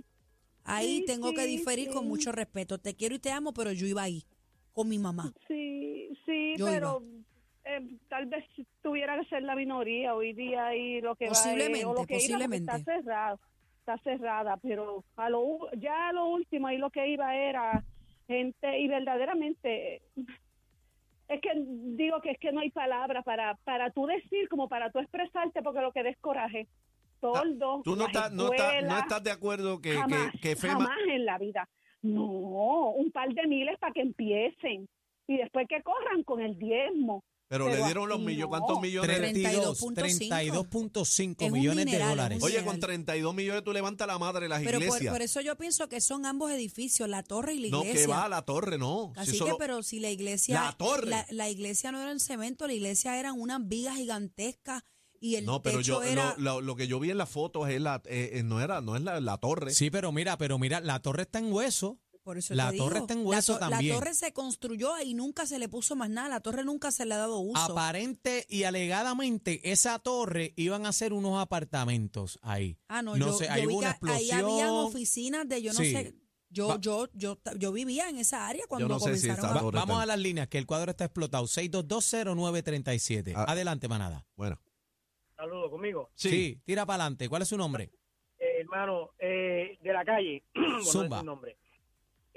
Ahí 0.65 0.99
Sí, 0.99 1.05
tengo 1.07 1.33
que 1.33 1.45
sí, 1.45 1.57
diferir 1.57 1.91
con 1.91 2.07
mucho 2.07 2.33
respeto. 2.33 2.79
Te 2.79 2.95
quiero 2.95 3.15
y 3.15 3.19
te 3.19 3.31
amo, 3.31 3.53
pero 3.55 3.73
yo 3.73 3.87
iba 3.87 4.03
ahí 4.03 4.25
con 4.73 4.89
mi 4.89 4.99
mamá. 4.99 5.33
Sí, 5.49 6.09
sí, 6.27 6.55
Yo 6.59 6.67
pero 6.67 7.03
eh, 7.67 7.81
tal 8.09 8.27
vez 8.27 8.45
tuviera 8.83 9.19
que 9.21 9.27
ser 9.29 9.43
la 9.43 9.55
minoría 9.57 10.15
hoy 10.15 10.33
día 10.33 10.75
y 10.75 11.01
lo 11.01 11.17
que 11.17 11.27
va 11.27 11.31
Posiblemente, 11.31 11.79
es- 11.81 11.85
o 11.85 11.95
lo 11.95 11.95
que 11.95 12.01
iba, 12.01 12.07
porque 12.07 12.15
posiblemente. 12.15 12.77
está 12.77 12.85
cerrado, 12.95 13.41
está 13.81 13.99
cerrada, 13.99 14.57
pero 14.63 15.05
a 15.17 15.29
lo 15.31 15.71
ya 15.77 16.09
a 16.09 16.13
lo 16.13 16.27
último 16.27 16.67
ahí 16.69 16.79
lo 16.79 16.91
que 16.91 17.07
iba 17.09 17.35
era 17.37 17.83
gente 18.29 18.79
y 18.81 18.89
verdaderamente 18.89 20.03
es 21.29 21.41
que 21.41 21.51
digo 21.57 22.21
que 22.21 22.31
es 22.33 22.39
que 22.39 22.53
no 22.53 22.61
hay 22.61 22.71
palabras 22.71 23.25
para 23.25 23.55
para 23.65 23.91
tú 23.91 24.07
decir 24.07 24.49
como 24.49 24.69
para 24.69 24.91
tú 24.91 24.99
expresarte 25.01 25.63
porque 25.63 25.81
lo 25.81 25.93
que 25.93 26.03
des 26.03 26.17
coraje. 26.19 26.67
Toldos, 27.19 27.79
Ah, 27.79 27.83
Tú 27.83 27.97
no 27.97 28.07
estás, 28.07 28.31
no, 28.31 28.53
estás, 28.53 28.67
no 28.69 28.77
escuelas, 28.79 29.03
estás 29.03 29.25
de 29.25 29.31
acuerdo 29.31 29.81
que, 29.81 29.93
jamás, 29.95 30.33
que, 30.33 30.39
que 30.41 30.57
FEMA... 30.57 30.75
jamás 30.75 30.99
en 31.09 31.25
la 31.25 31.39
vida. 31.39 31.67
No, 32.03 32.91
un 32.91 33.11
par 33.11 33.31
de 33.33 33.47
miles 33.47 33.79
para 33.79 33.93
que 33.95 34.03
empiecen 34.03 34.87
y 35.27 35.37
después 35.39 35.67
que 35.67 35.83
corran 35.83 36.23
con 36.25 36.41
el 36.43 36.59
diezmo. 36.59 37.25
Pero, 37.49 37.69
le 37.69 37.77
dieron 37.85 38.09
los 38.09 38.19
millones, 38.19 38.41
no. 38.41 38.49
¿cuántos 38.49 38.81
millones? 38.81 39.17
32, 39.17 39.81
32.5 39.81 40.67
32.5 40.67 41.35
Es 41.39 41.47
un 41.47 41.53
millones 41.53 41.87
de 41.87 41.99
dólares. 41.99 42.43
Oye, 42.43 42.65
con 42.65 42.81
32 42.81 43.35
millones 43.35 43.63
tú 43.65 43.73
levantas 43.73 44.07
la 44.07 44.19
madre 44.19 44.41
de 44.45 44.49
las 44.49 44.63
Pero 44.63 44.79
por, 44.79 44.87
iglesias. 44.89 45.13
por 45.13 45.23
eso 45.23 45.41
yo 45.41 45.57
pienso 45.57 45.89
que 45.89 46.01
son 46.01 46.27
ambos 46.27 46.51
edificios, 46.51 47.09
la 47.09 47.23
torre 47.23 47.55
y 47.55 47.61
la 47.61 47.69
no, 47.69 47.83
iglesia. 47.83 48.01
que 48.01 48.07
va 48.11 48.25
a 48.25 48.29
la 48.29 48.43
torre, 48.43 48.79
no. 48.79 49.13
Si 49.15 49.21
Así 49.21 49.33
que, 49.33 49.39
solo- 49.39 49.59
pero 49.59 49.83
si 49.83 50.01
la 50.01 50.11
iglesia. 50.11 50.61
La 50.61 50.73
torre. 50.73 51.09
La, 51.11 51.27
la 51.31 51.49
iglesia 51.49 51.93
no 51.93 52.01
era 52.03 52.11
en 52.11 52.21
cemento, 52.21 52.67
la 52.67 52.73
iglesia 52.73 53.19
eran 53.19 53.39
unas 53.41 53.61
vigas 53.67 53.97
gigantescas 53.97 54.83
y 55.21 55.37
el 55.37 55.45
no, 55.47 55.63
pero 55.63 55.81
yo 55.81 56.03
era. 56.03 56.35
lo, 56.37 56.55
lo- 56.57 56.61
lo 56.61 56.77
que 56.77 56.89
yo 56.89 56.99
vi 57.01 57.11
en 57.11 57.19
las 57.19 57.29
fotos 57.31 57.69
es 57.71 57.81
la, 57.81 58.03
eh, 58.07 58.31
eh, 58.35 58.43
no 58.43 58.61
era, 58.61 58.81
no 58.81 58.97
es 58.97 59.03
la, 59.03 59.21
la 59.21 59.39
torre. 59.39 59.73
Sí, 59.73 59.89
pero 59.91 60.13
mira, 60.13 60.37
pero 60.37 60.59
mira, 60.59 60.81
la 60.81 61.01
torre 61.01 61.23
está 61.23 61.39
en 61.39 61.53
hueso. 61.53 61.99
Por 62.27 62.39
eso 62.39 62.55
la 62.55 62.71
te 62.73 62.77
torre 62.79 62.95
digo, 62.97 63.07
está 63.07 63.15
en 63.15 63.25
hueso 63.27 63.59
también. 63.59 63.95
La 63.95 64.01
torre 64.01 64.15
se 64.15 64.33
construyó 64.33 65.01
y 65.01 65.15
nunca 65.15 65.47
se 65.47 65.59
le 65.61 65.69
puso 65.69 65.95
más 65.95 66.11
nada. 66.11 66.29
La 66.29 66.41
torre 66.41 66.65
nunca 66.65 66.91
se 66.91 67.07
le 67.07 67.15
ha 67.15 67.19
dado 67.19 67.39
uso. 67.39 67.63
Aparente 67.73 68.45
y 68.49 68.65
alegadamente, 68.65 69.71
esa 69.71 69.99
torre 70.01 70.53
iban 70.57 70.87
a 70.87 70.93
ser 70.93 71.13
unos 71.13 71.41
apartamentos 71.41 72.39
ahí. 72.43 72.77
ah, 72.89 73.01
no, 73.03 73.17
no 73.17 73.27
yo, 73.29 73.33
sé, 73.33 73.47
yo 73.47 73.53
ahí 73.53 73.61
vi 73.63 73.67
hubo 73.69 73.79
una 73.79 73.95
que 73.99 74.11
ahí 74.11 74.31
habían 74.33 74.49
explosión. 74.49 74.87
oficinas 74.87 75.49
de 75.49 75.63
yo 75.63 75.73
no 75.73 75.79
Sí. 75.79 75.93
sé. 75.93 76.15
Yo, 76.49 76.69
Va- 76.69 76.81
yo, 76.81 77.09
yo, 77.13 77.39
yo 77.59 77.73
vivía 77.73 78.09
en 78.09 78.19
esa 78.19 78.47
área 78.49 78.65
cuando 78.69 78.89
no 78.89 78.99
sé 79.01 79.17
si 79.17 79.29
comenzaron 79.29 79.59
a- 79.59 79.63
Va- 79.63 79.71
vamos 79.71 80.01
a 80.01 80.07
las 80.07 80.19
líneas, 80.19 80.49
que 80.49 80.59
el 80.59 80.67
cuadro 80.67 80.91
está 80.91 81.05
explotado. 81.05 81.47
6220937. 81.47 83.33
Ah. 83.37 83.45
Adelante, 83.49 83.89
manada. 83.89 84.25
Bueno, 84.37 84.61
Saludos 85.37 85.71
conmigo. 85.71 86.11
sí. 86.15 86.61
tira 86.65 86.87
para 86.87 87.03
adelante. 87.05 87.29
¿Cuál 87.29 87.43
es 87.43 87.49
su 87.49 87.57
nombre? 87.57 87.91
Eh, 88.39 88.61
hermano, 88.61 89.11
eh, 89.19 89.79
de 89.83 89.93
la 89.93 90.05
calle, 90.05 90.45
bueno, 90.55 90.79
no 90.79 90.85
Zumba. 90.85 91.17
es 91.17 91.21
su 91.21 91.27
nombre. 91.27 91.59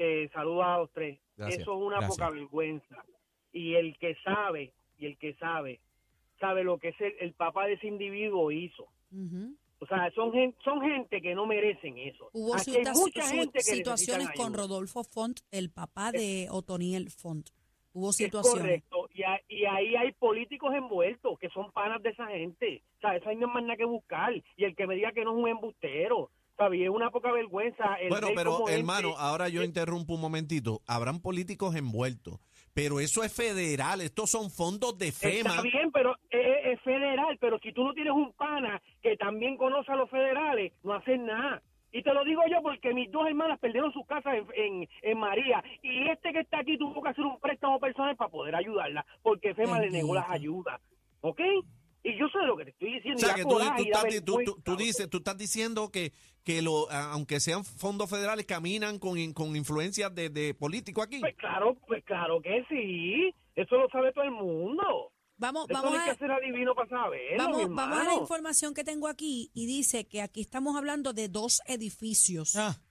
Eh, 0.01 0.29
saludos 0.33 0.63
a 0.65 0.77
los 0.77 0.91
tres. 0.91 1.19
Gracias. 1.35 1.61
Eso 1.61 1.73
es 1.73 1.77
una 1.81 1.97
Gracias. 1.97 2.17
poca 2.17 2.29
vergüenza. 2.31 3.03
Y 3.51 3.75
el 3.75 3.97
que 3.97 4.15
sabe, 4.23 4.71
y 4.97 5.05
el 5.07 5.17
que 5.17 5.33
sabe, 5.35 5.79
sabe 6.39 6.63
lo 6.63 6.77
que 6.77 6.89
es 6.89 7.01
el, 7.01 7.13
el 7.19 7.33
papá 7.33 7.65
de 7.67 7.73
ese 7.73 7.87
individuo 7.87 8.49
hizo. 8.51 8.87
O 9.81 9.85
sea, 9.87 10.09
son 10.11 10.31
gente, 10.31 10.57
son 10.63 10.81
gente 10.81 11.21
que 11.21 11.33
no 11.35 11.45
merecen 11.45 11.97
eso. 11.97 12.29
Hubo 12.33 12.55
Aquí 12.55 12.75
hay 12.77 12.83
mucha 12.93 13.23
su- 13.23 13.35
gente 13.35 13.59
que 13.59 13.63
situaciones 13.63 14.29
con. 14.35 14.53
Rodolfo 14.53 15.03
Font, 15.03 15.39
el 15.51 15.69
papá 15.69 16.11
de 16.11 16.47
Otoniel 16.49 17.09
Font. 17.09 17.49
Hubo 17.93 18.11
Es 18.11 18.17
situaciones. 18.17 18.61
correcto. 18.89 19.09
Y, 19.13 19.23
a- 19.23 19.41
y 19.49 19.65
ahí 19.65 19.95
hay 19.95 20.11
políticos 20.13 20.73
envueltos 20.75 21.37
que 21.39 21.49
son 21.49 21.71
panas 21.71 22.01
de 22.03 22.09
esa 22.11 22.27
gente. 22.27 22.83
O 22.97 23.01
sea, 23.01 23.15
eso 23.15 23.29
ahí 23.29 23.35
no 23.35 23.47
hay 23.47 23.53
más 23.53 23.63
nada 23.63 23.77
que 23.77 23.85
buscar. 23.85 24.33
Y 24.55 24.63
el 24.63 24.75
que 24.75 24.85
me 24.87 24.95
diga 24.95 25.11
que 25.11 25.23
no 25.25 25.31
es 25.31 25.43
un 25.43 25.47
embustero, 25.49 26.29
¿sabes? 26.59 26.81
Es 26.81 26.89
una 26.89 27.09
poca 27.09 27.31
vergüenza. 27.31 27.95
el 27.95 28.09
Bueno, 28.09 28.27
pero 28.35 28.67
hermano, 28.67 29.15
ahora 29.17 29.47
yo 29.49 29.63
interrumpo 29.63 30.15
un 30.15 30.21
momentito. 30.21 30.81
Habrán 30.85 31.21
políticos 31.21 31.75
envueltos, 31.75 32.39
pero 32.73 32.99
eso 32.99 33.23
es 33.23 33.33
federal. 33.33 34.01
Estos 34.01 34.29
son 34.29 34.51
fondos 34.51 34.97
de 34.97 35.11
FEMA. 35.11 35.49
Está 35.49 35.61
bien, 35.61 35.91
pero 35.91 36.15
es, 36.29 36.73
es 36.73 36.81
federal, 36.81 37.37
pero 37.39 37.57
si 37.59 37.71
tú 37.71 37.83
no 37.83 37.93
tienes 37.93 38.13
un 38.13 38.33
pana 38.33 38.81
que 39.01 39.15
también 39.15 39.55
conoce 39.57 39.91
a 39.91 39.95
los 39.95 40.09
federales, 40.09 40.73
no 40.83 40.93
haces 40.93 41.19
nada. 41.19 41.63
Y 41.91 42.03
te 42.03 42.13
lo 42.13 42.23
digo 42.23 42.41
yo 42.51 42.61
porque 42.61 42.93
mis 42.93 43.09
dos 43.09 43.25
hermanas 43.25 43.57
perdieron 43.59 43.91
sus 43.91 44.05
casas 44.05 44.35
en, 44.35 44.45
en, 44.53 44.89
en 45.01 45.17
María 45.17 45.63
y 45.81 46.07
este 46.09 46.31
que 46.33 46.41
está 46.41 46.59
aquí 46.59 46.77
tuvo 46.77 47.01
que 47.01 47.09
hacer 47.09 47.25
un 47.25 47.39
préstamo 47.39 47.79
personal 47.79 48.15
para 48.15 48.29
poder 48.29 48.55
ayudarla 48.55 49.03
porque 49.23 49.55
FEMA 49.55 49.79
le 49.79 49.89
negó 49.89 50.13
las 50.13 50.29
ayudas. 50.29 50.79
¿Ok? 51.21 51.41
Y 52.03 52.17
yo 52.17 52.27
sé 52.29 52.37
lo 52.45 52.55
que 52.55 52.65
te 52.65 52.71
estoy 52.71 52.93
diciendo. 52.93 53.17
O 53.17 53.25
sea, 53.25 53.35
que 53.35 53.43
tú, 53.43 53.49
tú 53.49 53.83
estás, 53.83 54.25
tú- 54.25 54.61
tú- 54.63 54.75
dices, 54.77 55.09
tú 55.09 55.17
estás 55.17 55.37
diciendo 55.37 55.91
que, 55.91 56.13
que 56.43 56.61
lo, 56.61 56.89
aunque 56.91 57.39
sean 57.39 57.65
fondos 57.65 58.09
federales, 58.09 58.45
caminan 58.45 58.99
con, 58.99 59.33
con 59.33 59.55
influencias 59.55 60.13
de, 60.15 60.29
de 60.29 60.53
político 60.53 61.01
aquí. 61.01 61.19
Pues 61.19 61.35
claro, 61.35 61.75
pues 61.87 62.03
claro 62.05 62.41
que 62.41 62.63
sí. 62.69 63.33
Eso 63.55 63.75
lo 63.77 63.89
sabe 63.89 64.13
todo 64.13 64.23
el 64.23 64.31
mundo. 64.31 65.11
Vamos, 65.37 65.67
vamos 65.69 65.91
no 65.91 65.97
hay 65.99 66.05
que 66.05 66.11
a, 66.11 66.17
ser 66.17 66.31
adivino 66.31 66.75
para 66.75 66.89
saberlo, 66.89 67.37
vamos, 67.37 67.69
vamos 67.73 67.99
a 67.99 68.03
la 68.03 68.15
información 68.15 68.73
que 68.73 68.83
tengo 68.83 69.07
aquí 69.07 69.51
y 69.53 69.67
dice 69.67 70.05
que 70.05 70.21
aquí 70.21 70.41
estamos 70.41 70.75
hablando 70.75 71.13
de 71.13 71.29
dos 71.29 71.61
edificios. 71.65 72.57
Ah, 72.57 72.81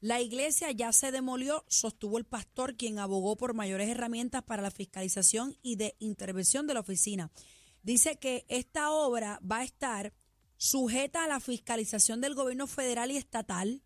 La 0.00 0.20
iglesia 0.20 0.72
ya 0.72 0.92
se 0.92 1.12
demolió, 1.12 1.64
sostuvo 1.68 2.18
el 2.18 2.24
pastor, 2.24 2.76
quien 2.76 2.98
abogó 2.98 3.36
por 3.36 3.54
mayores 3.54 3.88
herramientas 3.88 4.42
para 4.42 4.60
la 4.60 4.72
fiscalización 4.72 5.56
y 5.62 5.76
de 5.76 5.94
intervención 6.00 6.66
de 6.66 6.74
la 6.74 6.80
oficina. 6.80 7.30
Dice 7.84 8.16
que 8.18 8.44
esta 8.48 8.90
obra 8.90 9.38
va 9.48 9.58
a 9.58 9.64
estar 9.64 10.12
sujeta 10.56 11.22
a 11.24 11.28
la 11.28 11.38
fiscalización 11.38 12.20
del 12.20 12.34
gobierno 12.34 12.66
federal 12.66 13.10
y 13.12 13.16
estatal, 13.16 13.82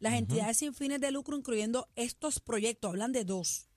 las 0.00 0.14
entidades 0.14 0.58
sin 0.58 0.74
fines 0.74 1.00
de 1.00 1.10
lucro, 1.10 1.36
incluyendo 1.36 1.88
estos 1.96 2.38
proyectos. 2.40 2.90
Hablan 2.90 3.12
de 3.12 3.24
dos. 3.24 3.68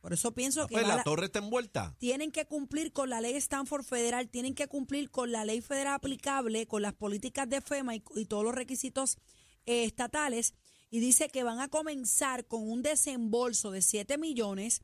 Por 0.00 0.12
eso 0.12 0.32
pienso 0.34 0.62
Ah, 0.62 0.66
que 0.68 0.74
pues 0.74 0.86
la 0.86 0.96
la- 0.96 1.02
torre 1.04 1.26
está 1.26 1.40
envuelta. 1.40 1.96
tienen 1.98 2.30
que 2.30 2.46
cumplir 2.46 2.92
con 2.92 3.10
la 3.10 3.20
ley 3.20 3.34
Stanford 3.36 3.84
federal, 3.84 4.28
tienen 4.28 4.54
que 4.54 4.68
cumplir 4.68 5.10
con 5.10 5.32
la 5.32 5.44
ley 5.44 5.60
federal 5.60 5.94
aplicable, 5.94 6.66
con 6.68 6.82
las 6.82 6.92
políticas 6.94 7.48
de 7.48 7.60
FEMA 7.60 7.96
y, 7.96 8.02
y 8.14 8.26
todos 8.26 8.44
los 8.44 8.54
requisitos 8.54 9.16
eh, 9.66 9.82
estatales. 9.84 10.54
Y 10.90 11.00
dice 11.00 11.28
que 11.28 11.42
van 11.42 11.58
a 11.58 11.68
comenzar 11.68 12.46
con 12.46 12.68
un 12.70 12.82
desembolso 12.82 13.72
de 13.72 13.82
7 13.82 14.16
millones 14.18 14.80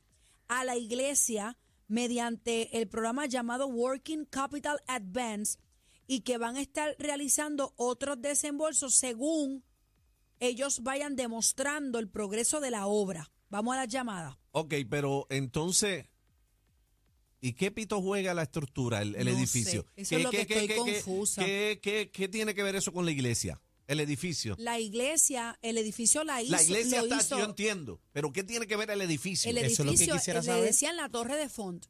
a 0.49 0.65
la 0.65 0.75
iglesia 0.75 1.57
mediante 1.93 2.79
el 2.81 2.87
programa 2.87 3.27
llamado 3.27 3.67
Working 3.67 4.25
Capital 4.25 4.81
Advance 4.87 5.59
y 6.07 6.21
que 6.21 6.39
van 6.39 6.55
a 6.55 6.61
estar 6.61 6.95
realizando 6.97 7.73
otros 7.77 8.19
desembolsos 8.19 8.95
según 8.95 9.63
ellos 10.39 10.81
vayan 10.81 11.15
demostrando 11.15 11.99
el 11.99 12.09
progreso 12.09 12.59
de 12.59 12.71
la 12.71 12.87
obra. 12.87 13.31
Vamos 13.49 13.75
a 13.75 13.77
la 13.77 13.85
llamada. 13.85 14.39
Ok, 14.53 14.73
pero 14.89 15.27
entonces, 15.29 16.07
¿y 17.39 17.53
qué 17.53 17.69
pito 17.69 18.01
juega 18.01 18.33
la 18.33 18.41
estructura, 18.41 19.03
el, 19.03 19.15
el 19.15 19.25
No 19.25 19.31
edificio? 19.37 19.83
sé, 19.95 20.01
eso 20.01 20.17
es 20.17 20.23
lo 20.23 20.31
que 20.31 20.41
estoy 20.41 20.67
qué- 20.67 20.75
confusa. 20.75 21.45
qué- 21.45 21.79
qué- 21.81 22.09
qué 22.11 22.27
tiene 22.27 22.55
que 22.55 22.63
ver 22.63 22.75
eso 22.75 22.91
con 22.91 23.05
la 23.05 23.11
iglesia? 23.11 23.61
El 23.87 23.99
edificio. 23.99 24.55
La 24.57 24.79
iglesia, 24.79 25.57
el 25.61 25.77
edificio 25.77 26.23
la 26.23 26.41
hizo. 26.41 26.51
La 26.51 26.61
iglesia 26.63 26.99
lo 27.01 27.05
está, 27.05 27.17
hizo- 27.17 27.37
yo 27.39 27.45
entiendo, 27.45 27.99
pero 28.13 28.31
¿qué 28.31 28.43
tiene 28.43 28.65
que 28.65 28.75
ver 28.77 28.89
el 28.91 29.01
edificio? 29.01 29.49
el 29.51 29.57
Eso 29.57 29.67
es 29.67 29.79
lo 29.79 29.83
que 29.85 29.89
edificio, 29.91 30.15
quisiera 30.15 30.39
eh, 30.39 30.43
saber. 30.43 30.61
le 30.61 30.67
decían 30.67 30.95
la 30.95 31.09
torre 31.09 31.35
de 31.35 31.49
Font. 31.49 31.85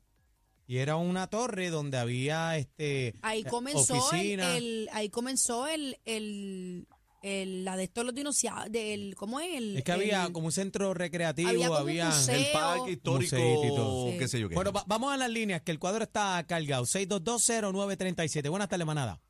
y 0.66 0.78
era 0.78 0.96
una 0.96 1.28
torre 1.28 1.70
donde 1.70 1.98
había 1.98 2.58
este 2.58 3.14
Ahí 3.22 3.42
eh, 3.42 3.46
comenzó 3.50 3.94
el, 3.96 4.00
oficina. 4.00 4.58
el- 4.58 4.90
ahí 4.94 5.10
comenzó 5.10 5.68
el, 5.68 6.00
el, 6.06 6.88
el- 7.22 7.64
la 7.66 7.78
de 7.78 7.84
estos 7.84 8.04
los 8.06 8.16
dinosaurios, 8.16 8.72
del, 8.72 9.14
¿cómo 9.16 9.40
es? 9.40 9.56
El, 9.56 9.78
es 9.78 9.84
que 9.84 9.92
había 9.92 10.26
el- 10.26 10.32
como 10.32 10.48
un 10.48 10.52
centro 10.52 10.94
recreativo, 10.96 11.50
Había 11.50 11.68
como 11.68 11.80
un 11.82 11.98
museo. 11.98 12.36
el 12.36 12.46
parque 12.54 12.92
histórico, 12.94 13.36
Museito 13.36 13.66
y 13.66 13.76
todo. 13.76 14.12
Sí. 14.12 14.18
qué 14.18 14.28
sé 14.28 14.40
yo 14.40 14.50
qué. 14.50 14.56
Bueno, 14.56 14.72
va- 14.72 14.84
vamos 14.88 15.14
a 15.14 15.18
las 15.18 15.30
líneas, 15.30 15.62
que 15.62 15.72
el 15.72 15.78
cuadro 15.80 16.04
está 16.06 16.44
cargado. 16.48 16.86
6220937. 16.88 18.50
Buenas 18.50 18.68
tardes, 18.70 18.88
manada. 18.88 19.22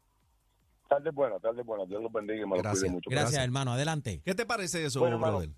Tarde 0.94 1.10
buena, 1.12 1.40
tarde 1.40 1.64
buena. 1.64 1.86
Dios 1.86 2.02
los 2.04 2.12
bendiga 2.12 2.42
y 2.42 2.46
me 2.46 2.50
los 2.56 2.62
Gracias. 2.64 2.82
cuide 2.84 2.92
mucho. 2.94 3.10
Gracias, 3.10 3.32
Gracias. 3.32 3.46
hermano. 3.46 3.72
Adelante. 3.74 4.22
¿Qué 4.24 4.36
te 4.36 4.46
parece 4.46 4.86
eso, 4.86 5.00
Bueno, 5.00 5.16
hermano. 5.16 5.38
brother? 5.40 5.50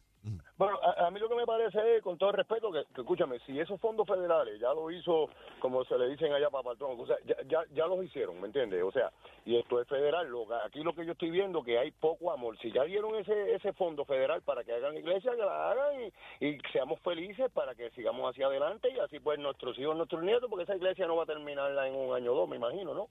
Bueno, 0.58 0.80
a, 0.82 1.06
a 1.06 1.12
mí 1.12 1.20
lo 1.20 1.30
que 1.30 1.36
me 1.36 1.46
parece 1.46 1.78
es, 1.98 2.02
con 2.02 2.18
todo 2.18 2.32
el 2.32 2.38
respeto, 2.38 2.72
que, 2.72 2.84
que 2.96 3.02
escúchame, 3.02 3.38
si 3.46 3.60
esos 3.60 3.80
fondos 3.80 4.08
federales 4.08 4.60
ya 4.60 4.74
lo 4.74 4.90
hizo, 4.90 5.30
como 5.60 5.86
se 5.86 5.96
le 6.00 6.08
dicen 6.10 6.34
allá 6.34 6.50
para 6.50 6.64
patrón, 6.64 7.00
o 7.00 7.06
sea, 7.06 7.16
ya, 7.28 7.36
ya, 7.48 7.60
ya 7.76 7.86
los 7.86 8.04
hicieron, 8.04 8.42
¿me 8.42 8.48
entiendes? 8.48 8.82
O 8.84 8.92
sea, 8.92 9.12
y 9.46 9.56
esto 9.58 9.80
es 9.80 9.88
federal. 9.88 10.28
Lo, 10.28 10.48
aquí 10.66 10.80
lo 10.82 10.96
que 10.96 11.06
yo 11.06 11.12
estoy 11.12 11.30
viendo 11.30 11.62
que 11.64 11.78
hay 11.78 11.92
poco 11.92 12.32
amor. 12.32 12.58
Si 12.60 12.72
ya 12.72 12.84
dieron 12.86 13.14
ese 13.18 13.54
ese 13.54 13.72
fondo 13.74 14.04
federal 14.06 14.42
para 14.42 14.64
que 14.64 14.74
hagan 14.74 14.98
iglesia, 14.98 15.30
que 15.36 15.44
la 15.46 15.70
hagan 15.72 15.94
y, 16.40 16.46
y 16.48 16.58
seamos 16.74 17.00
felices 17.02 17.52
para 17.54 17.76
que 17.76 17.92
sigamos 17.92 18.28
hacia 18.32 18.48
adelante 18.48 18.90
y 18.92 18.98
así 18.98 19.20
pues 19.20 19.38
nuestros 19.38 19.78
hijos, 19.78 19.96
nuestros 19.96 20.24
nietos, 20.24 20.50
porque 20.50 20.64
esa 20.64 20.76
iglesia 20.76 21.06
no 21.06 21.18
va 21.18 21.24
a 21.24 21.28
terminarla 21.28 21.88
en 21.88 21.94
un 21.96 22.16
año 22.16 22.32
o 22.32 22.36
dos, 22.36 22.50
me 22.50 22.56
imagino, 22.56 22.96
¿no? 22.96 23.10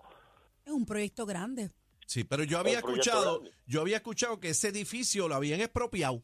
Es 0.66 0.72
un 0.72 0.84
proyecto 0.86 1.26
grande. 1.26 1.70
Sí, 2.06 2.24
pero 2.24 2.44
yo 2.44 2.58
había 2.58 2.78
escuchado, 2.78 3.40
grande. 3.40 3.56
yo 3.66 3.80
había 3.80 3.96
escuchado 3.96 4.38
que 4.40 4.50
ese 4.50 4.68
edificio 4.68 5.28
lo 5.28 5.34
habían 5.34 5.60
expropiado. 5.60 6.22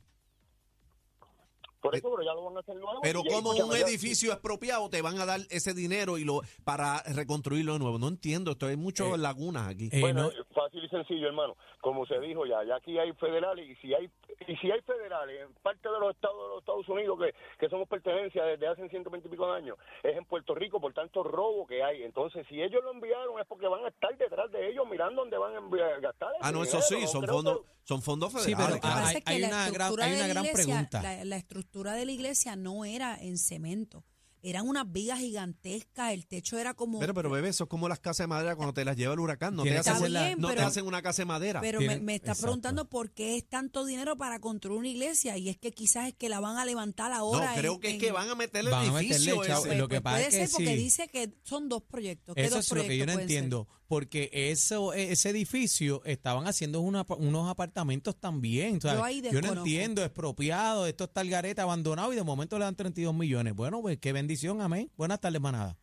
Por 1.80 1.96
eso, 1.96 2.10
pero 2.14 2.22
ya 2.22 2.34
lo 2.34 2.44
van 2.44 2.58
a 2.58 2.60
hacer 2.60 2.75
nuevo. 2.76 2.99
Eh, 2.99 3.00
Pero 3.02 3.22
como 3.25 3.50
un 3.52 3.56
escúchame, 3.56 3.80
ya- 3.80 3.87
edificio 3.87 4.32
expropiado 4.32 4.90
te 4.90 5.00
van 5.00 5.18
a 5.18 5.25
dar 5.25 5.40
ese 5.49 5.72
dinero 5.72 6.18
y 6.18 6.25
lo 6.25 6.42
para 6.62 7.02
reconstruirlo 7.04 7.72
de 7.72 7.78
nuevo. 7.78 7.99
No 7.99 8.08
entiendo, 8.08 8.50
esto 8.50 8.66
hay 8.66 8.76
muchas 8.76 9.06
Eh, 9.14 9.16
lagunas 9.16 9.66
aquí. 9.68 9.88
Eh, 9.90 10.00
Bueno, 10.00 10.25
no- 10.25 10.44
fácil 10.71 10.85
y 10.85 10.89
sencillo, 10.89 11.27
hermano. 11.29 11.57
Como 11.81 12.07
se 12.07 12.19
dijo 12.21 12.47
ya, 12.47 12.62
ya 12.65 12.77
aquí 12.77 12.99
hay 12.99 13.12
federales 13.15 13.69
y 13.69 13.75
si 13.77 13.95
hay 13.95 14.09
y 14.47 14.57
si 14.57 14.71
hay 14.71 14.81
federales 14.83 15.43
en 15.49 15.55
parte 15.62 15.89
de 15.89 15.99
los 15.99 16.15
estados 16.15 16.37
de 16.43 16.49
los 16.49 16.59
Estados 16.61 16.89
Unidos 16.89 17.19
que, 17.19 17.35
que 17.59 17.69
somos 17.69 17.89
pertenencia 17.89 18.45
desde 18.45 18.67
hace 18.69 18.89
120 18.89 19.29
y 19.29 19.31
pico 19.31 19.47
de 19.50 19.57
años, 19.59 19.77
es 20.03 20.17
en 20.17 20.25
Puerto 20.25 20.55
Rico 20.55 20.81
por 20.81 20.93
tanto 20.95 21.23
robo 21.23 21.67
que 21.67 21.83
hay. 21.83 22.03
Entonces, 22.03 22.47
si 22.49 22.61
ellos 22.62 22.83
lo 22.85 22.93
enviaron 22.93 23.39
es 23.41 23.47
porque 23.47 23.67
van 23.67 23.85
a 23.85 23.89
estar 23.89 24.17
detrás 24.17 24.50
de 24.53 24.69
ellos 24.71 24.87
mirando 24.89 25.23
dónde 25.23 25.37
van 25.39 25.55
a 25.55 25.59
enviar, 25.59 26.00
gastar. 26.00 26.31
Ah, 26.41 26.53
no, 26.53 26.62
eso 26.62 26.81
sí, 26.81 27.07
son 27.07 27.27
fondos, 27.27 27.59
que- 27.61 27.67
son 27.85 28.03
fondos 28.03 28.33
Sí, 28.33 28.55
federales. 28.55 28.81
pero 28.81 28.81
claro. 28.81 29.07
hay- 29.07 29.23
hay 29.27 29.43
una 29.45 29.71
gran- 29.71 30.00
hay 30.00 30.15
una 30.15 30.27
gran 30.29 30.45
iglesia- 30.45 30.53
pregunta. 30.65 31.03
La, 31.03 31.25
la 31.25 31.37
estructura 31.37 31.93
de 31.95 32.07
la 32.07 32.12
iglesia 32.12 32.57
no 32.57 32.85
era 32.85 33.17
en 33.21 33.37
cemento. 33.39 34.05
Eran 34.42 34.66
unas 34.68 34.90
vigas 34.90 35.18
gigantescas, 35.18 36.12
el 36.12 36.26
techo 36.26 36.59
era 36.59 36.75
como... 36.75 36.99
Pero, 36.99 37.12
pero 37.14 37.30
bebé, 37.30 37.50
eso 37.50 37.64
es 37.64 37.70
como 37.70 37.88
las 37.88 38.00
casas 38.00 38.25
de 38.25 38.28
madera 38.28 38.56
cuando 38.56 38.73
te 38.73 38.85
las 38.85 38.97
lleva 38.97 39.12
el 39.14 39.20
huracán. 39.20 39.54
No, 39.56 39.64
te 39.64 39.76
hacen, 39.76 40.12
la- 40.12 40.35
no 40.37 40.49
te 40.49 40.54
pero- 40.54 40.66
hacen 40.66 40.87
una 40.87 41.02
casa 41.02 41.23
de 41.23 41.26
madera. 41.26 41.61
Pero 41.61 41.80
me, 41.80 42.00
me 42.00 42.14
está 42.14 42.32
exacto. 42.32 42.42
preguntando 42.47 42.88
por 42.88 43.11
qué 43.11 43.37
es 43.37 43.49
tanto 43.49 43.85
dinero 43.85 44.16
para 44.16 44.40
construir 44.40 44.78
una 44.78 44.88
iglesia 44.88 45.37
y 45.37 45.49
es 45.49 45.59
que 45.59 45.73
quizás 45.73 46.09
es 46.09 46.14
que 46.14 46.28
la 46.28 46.40
van 46.40 46.56
a 46.56 46.64
levantar 46.64 47.11
no, 47.11 47.16
ahora. 47.16 47.54
creo 47.56 47.75
en- 47.75 47.80
que 47.80 47.88
es 47.88 47.94
en- 47.94 48.00
que 48.00 48.12
van 48.12 48.28
a 48.30 48.35
meter 48.35 48.64
el 48.64 48.70
Van 48.70 48.88
a 48.88 48.92
meterle 48.92 49.14
edificio 49.14 49.42
ese. 49.44 49.66
Pues- 49.66 49.78
lo 49.78 49.88
que 49.88 50.00
pues 50.00 50.02
pasa 50.02 50.16
puede 50.16 50.28
es 50.28 50.35
que 50.35 50.47
ser 50.47 50.50
porque 50.52 50.76
sí. 50.76 50.82
dice 50.82 51.09
que 51.09 51.35
son 51.42 51.68
dos 51.68 51.82
proyectos. 51.82 52.35
¿Qué 52.35 52.42
Eso 52.44 52.56
dos 52.56 52.64
es 52.66 52.73
lo 52.73 52.82
que 52.82 52.97
yo 52.99 53.04
proyectos 53.04 53.06
no 53.06 53.20
ser? 53.28 53.79
Porque 53.90 54.30
eso, 54.32 54.94
e, 54.94 55.11
ese 55.11 55.30
edificio 55.30 56.00
estaban 56.04 56.47
haciendo 56.47 56.80
una- 56.80 57.04
unos 57.18 57.50
apartamentos 57.50 58.14
también. 58.14 58.76
o 58.76 58.80
sea, 58.80 58.94
Yo 58.94 59.02
ahí 59.02 59.20
yo 59.20 59.40
no 59.42 59.52
entiendo, 59.52 60.04
expropiado, 60.04 60.87
esto 60.87 61.04
está 61.04 61.23
el 61.23 61.30
garete 61.30 61.61
abandonado 61.61 62.12
y 62.12 62.16
de 62.16 62.23
momento 62.23 62.56
le 62.56 62.66
dan 62.66 62.76
32 62.76 63.12
millones. 63.12 63.52
Bueno, 63.56 63.80
pues 63.82 63.99
qué 63.99 64.12
bendición, 64.12 64.61
amén. 64.61 64.92
Buenas 64.97 65.20
tardes, 65.20 65.40
manada. 65.40 65.76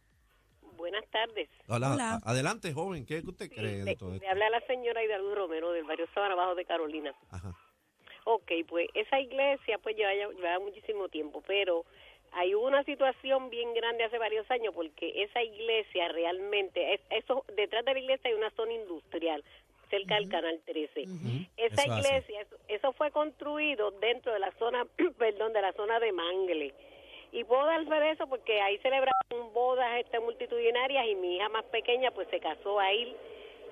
Buenas 0.78 1.04
tardes. 1.12 1.50
Hola, 1.68 2.22
adelante, 2.24 2.72
joven. 2.72 3.06
¿Qué 3.06 3.18
usted 3.26 3.50
Sí, 3.50 3.56
cree 3.56 3.78
de 3.80 3.84
le, 3.84 3.96
todo 3.98 4.14
esto? 4.14 4.24
le 4.24 4.30
habla 4.32 4.50
la 4.52 4.62
señora 4.68 5.04
Hidalgo 5.04 5.36
Romero 5.36 5.74
del 5.74 5.84
barrio 5.84 6.08
Sabana 6.14 6.34
Abajo 6.36 6.56
de 6.56 6.64
Carolina. 6.64 7.14
Ajá. 7.30 7.54
Ok, 8.24 8.52
pues 8.70 8.88
esa 8.94 9.20
iglesia 9.20 9.80
pues 9.84 9.98
lleva, 9.98 10.16
ya- 10.16 10.30
lleva 10.34 10.60
muchísimo 10.60 11.10
tiempo, 11.10 11.44
pero 11.46 11.84
hay 12.38 12.54
una 12.54 12.84
situación 12.84 13.50
bien 13.50 13.74
grande 13.74 14.04
hace 14.04 14.20
varios 14.20 14.50
años 14.52 14.72
porque 14.76 15.24
esa 15.24 15.42
iglesia 15.42 16.08
realmente, 16.10 16.94
es, 16.94 17.02
eso 17.10 17.44
detrás 17.56 17.84
de 17.84 17.94
la 17.94 18.00
iglesia 18.00 18.30
hay 18.30 18.36
una 18.36 18.52
zona 18.52 18.74
industrial. 18.74 19.44
cerca 19.90 20.16
del 20.16 20.30
Canal 20.30 20.60
13. 20.66 21.02
Ujú. 21.02 21.46
Esa 21.56 21.82
Eso 21.82 21.98
iglesia, 21.98 22.42
eso, 22.42 22.56
eso 22.68 22.94
fue 22.94 23.10
construido 23.10 23.92
dentro 23.92 24.34
de 24.34 24.40
la 24.40 24.52
zona, 24.60 24.86
perdón, 25.18 25.54
de 25.54 25.62
la 25.62 25.74
zona 25.74 26.00
de 26.00 26.12
Mangle. 26.12 26.74
Y 27.32 27.44
puedo 27.44 27.66
dar 27.66 27.84
fe 27.86 28.00
de 28.00 28.12
eso 28.12 28.28
porque 28.28 28.62
ahí 28.62 28.78
celebraron 28.80 29.54
bodas 29.54 30.00
este, 30.00 30.20
multitudinarias 30.20 31.08
y 31.08 31.16
mi 31.16 31.38
hija 31.38 31.50
más 31.50 31.64
pequeña 31.66 32.12
pues 32.12 32.28
se 32.30 32.40
casó 32.40 32.80
ahí, 32.80 33.16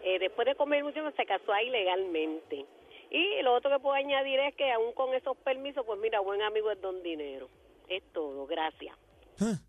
eh, 0.04 0.18
después 0.20 0.48
de 0.48 0.56
comer 0.56 0.84
mucho 0.84 1.00
se 1.12 1.26
casó 1.26 1.54
ahí 1.54 1.70
legalmente. 1.70 2.66
Y 3.12 3.42
lo 3.44 3.54
otro 3.54 3.70
que 3.70 3.80
puedo 3.80 3.96
añadir 3.96 4.40
es 4.40 4.56
que 4.56 4.72
aún 4.72 4.92
con 4.94 5.14
esos 5.14 5.38
permisos, 5.38 5.86
pues 5.86 6.00
mira, 6.00 6.20
buen 6.22 6.42
amigo 6.42 6.72
es 6.72 6.82
don 6.82 7.04
dinero. 7.04 7.48
Es 7.89 8.04
todo, 8.13 8.46
gracias. 8.48 8.96
Está. 9.38 9.62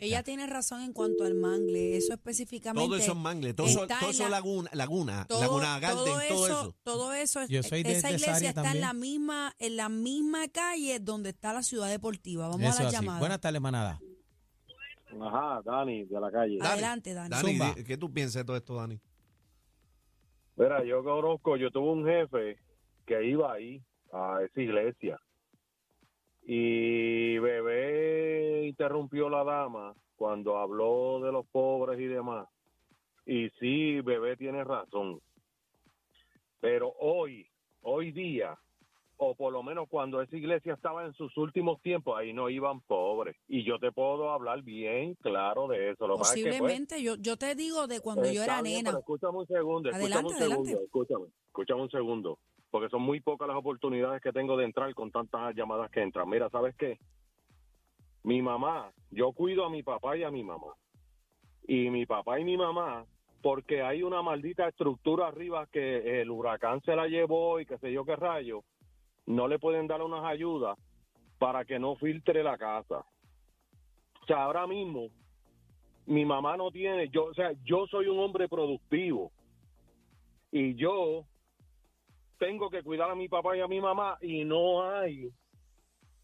Ella 0.00 0.22
tiene 0.22 0.46
razón 0.46 0.82
en 0.82 0.92
cuanto 0.92 1.24
al 1.24 1.34
mangle, 1.34 1.96
eso 1.96 2.12
específicamente. 2.12 2.86
Todo 2.86 2.96
eso 2.96 3.10
es 3.12 3.18
mangle, 3.18 3.54
todo 3.54 3.66
eso, 3.66 3.86
todo 3.88 3.98
en 4.02 4.10
eso 4.10 4.22
la- 4.24 4.28
laguna, 4.30 4.70
laguna, 4.72 5.24
todo, 5.28 5.40
laguna 5.40 5.80
Garden, 5.80 5.96
todo 5.96 6.04
todo 6.06 6.20
eso, 6.20 6.46
eso. 6.46 6.76
todo 6.84 7.12
eso 7.12 7.40
es, 7.40 7.48
Yo 7.48 7.62
soy 7.64 7.82
de- 7.82 7.92
esa 7.92 8.08
iglesia 8.10 8.36
área 8.36 8.48
está 8.50 8.60
en 8.60 8.64
también. 8.66 8.80
la 8.82 8.92
misma, 8.92 9.54
en 9.58 9.76
la 9.76 9.88
misma 9.88 10.46
calle 10.48 11.00
donde 11.00 11.30
está 11.30 11.52
la 11.52 11.64
ciudad 11.64 11.88
deportiva. 11.90 12.46
Vamos 12.46 12.68
Eso 12.68 12.78
a 12.78 12.82
la 12.84 12.88
así. 12.90 12.96
llamada. 12.98 13.18
Buenas 13.18 13.40
tardes, 13.40 13.60
manada. 13.60 14.00
Ajá, 15.20 15.60
Dani, 15.64 16.04
de 16.04 16.20
la 16.20 16.30
calle. 16.30 16.58
Dani, 16.58 16.70
Adelante, 16.72 17.14
Dani. 17.14 17.30
Dani, 17.30 17.50
Zumba. 17.58 17.74
¿qué 17.84 17.96
tú 17.96 18.12
piensas 18.12 18.42
de 18.42 18.44
todo 18.44 18.56
esto, 18.56 18.74
Dani? 18.76 19.00
Mira, 20.56 20.84
yo 20.84 21.02
conozco, 21.02 21.56
yo 21.56 21.72
tuve 21.72 21.90
un 21.90 22.04
jefe 22.06 22.58
que 23.06 23.26
iba 23.26 23.52
ahí, 23.52 23.82
a 24.12 24.38
esa 24.44 24.60
iglesia. 24.60 25.18
Y 26.46 26.93
interrumpió 28.74 29.28
la 29.30 29.44
dama 29.44 29.94
cuando 30.16 30.58
habló 30.58 31.20
de 31.20 31.30
los 31.30 31.46
pobres 31.46 32.00
y 32.00 32.06
demás. 32.06 32.48
Y 33.24 33.48
sí, 33.60 34.00
Bebé 34.00 34.36
tiene 34.36 34.64
razón. 34.64 35.20
Pero 36.60 36.92
hoy, 36.98 37.46
hoy 37.82 38.10
día, 38.10 38.58
o 39.16 39.34
por 39.36 39.52
lo 39.52 39.62
menos 39.62 39.88
cuando 39.88 40.20
esa 40.20 40.36
iglesia 40.36 40.74
estaba 40.74 41.04
en 41.04 41.12
sus 41.14 41.36
últimos 41.36 41.80
tiempos, 41.82 42.18
ahí 42.18 42.32
no 42.32 42.50
iban 42.50 42.80
pobres. 42.80 43.36
Y 43.46 43.62
yo 43.64 43.78
te 43.78 43.92
puedo 43.92 44.30
hablar 44.30 44.62
bien 44.62 45.14
claro 45.22 45.68
de 45.68 45.90
eso. 45.90 46.08
Lo 46.08 46.14
que, 46.14 46.18
pues, 46.18 46.30
Posiblemente, 46.30 47.00
yo, 47.02 47.14
yo 47.16 47.36
te 47.36 47.54
digo 47.54 47.86
de 47.86 48.00
cuando 48.00 48.30
yo 48.30 48.42
era 48.42 48.60
bien, 48.60 48.78
nena. 48.78 48.90
pero 48.90 48.98
escúchame 49.00 49.38
un 49.38 49.46
segundo, 49.46 49.88
escúchame 49.90 50.14
Adelante, 50.14 50.34
un 50.34 50.40
adelante. 50.42 50.68
segundo, 50.68 50.84
escúchame, 50.84 51.24
escúchame 51.46 51.82
un 51.82 51.90
segundo, 51.90 52.38
porque 52.70 52.88
son 52.88 53.02
muy 53.02 53.20
pocas 53.20 53.46
las 53.46 53.56
oportunidades 53.56 54.20
que 54.20 54.32
tengo 54.32 54.56
de 54.56 54.64
entrar 54.64 54.92
con 54.94 55.10
tantas 55.12 55.54
llamadas 55.54 55.90
que 55.90 56.02
entran. 56.02 56.28
Mira, 56.28 56.50
¿sabes 56.50 56.74
qué? 56.76 56.98
Mi 58.24 58.40
mamá, 58.40 58.90
yo 59.10 59.32
cuido 59.32 59.64
a 59.66 59.70
mi 59.70 59.82
papá 59.82 60.16
y 60.16 60.22
a 60.22 60.30
mi 60.30 60.42
mamá. 60.42 60.74
Y 61.66 61.90
mi 61.90 62.06
papá 62.06 62.40
y 62.40 62.44
mi 62.44 62.56
mamá, 62.56 63.04
porque 63.42 63.82
hay 63.82 64.02
una 64.02 64.22
maldita 64.22 64.66
estructura 64.66 65.28
arriba 65.28 65.66
que 65.70 66.22
el 66.22 66.30
huracán 66.30 66.80
se 66.82 66.96
la 66.96 67.06
llevó 67.06 67.60
y 67.60 67.66
qué 67.66 67.76
sé 67.78 67.92
yo 67.92 68.04
qué 68.04 68.16
rayo, 68.16 68.64
no 69.26 69.46
le 69.46 69.58
pueden 69.58 69.86
dar 69.86 70.02
unas 70.02 70.24
ayudas 70.24 70.78
para 71.38 71.66
que 71.66 71.78
no 71.78 71.96
filtre 71.96 72.42
la 72.42 72.56
casa. 72.56 73.04
O 74.22 74.26
sea, 74.26 74.44
ahora 74.44 74.66
mismo 74.66 75.08
mi 76.06 76.24
mamá 76.24 76.56
no 76.56 76.70
tiene, 76.70 77.10
yo, 77.10 77.26
o 77.26 77.34
sea, 77.34 77.52
yo 77.62 77.86
soy 77.86 78.06
un 78.08 78.18
hombre 78.18 78.48
productivo 78.48 79.32
y 80.50 80.74
yo 80.76 81.24
tengo 82.38 82.70
que 82.70 82.82
cuidar 82.82 83.10
a 83.10 83.14
mi 83.14 83.28
papá 83.28 83.56
y 83.56 83.60
a 83.60 83.68
mi 83.68 83.80
mamá 83.80 84.16
y 84.22 84.44
no 84.44 84.82
hay 84.82 85.30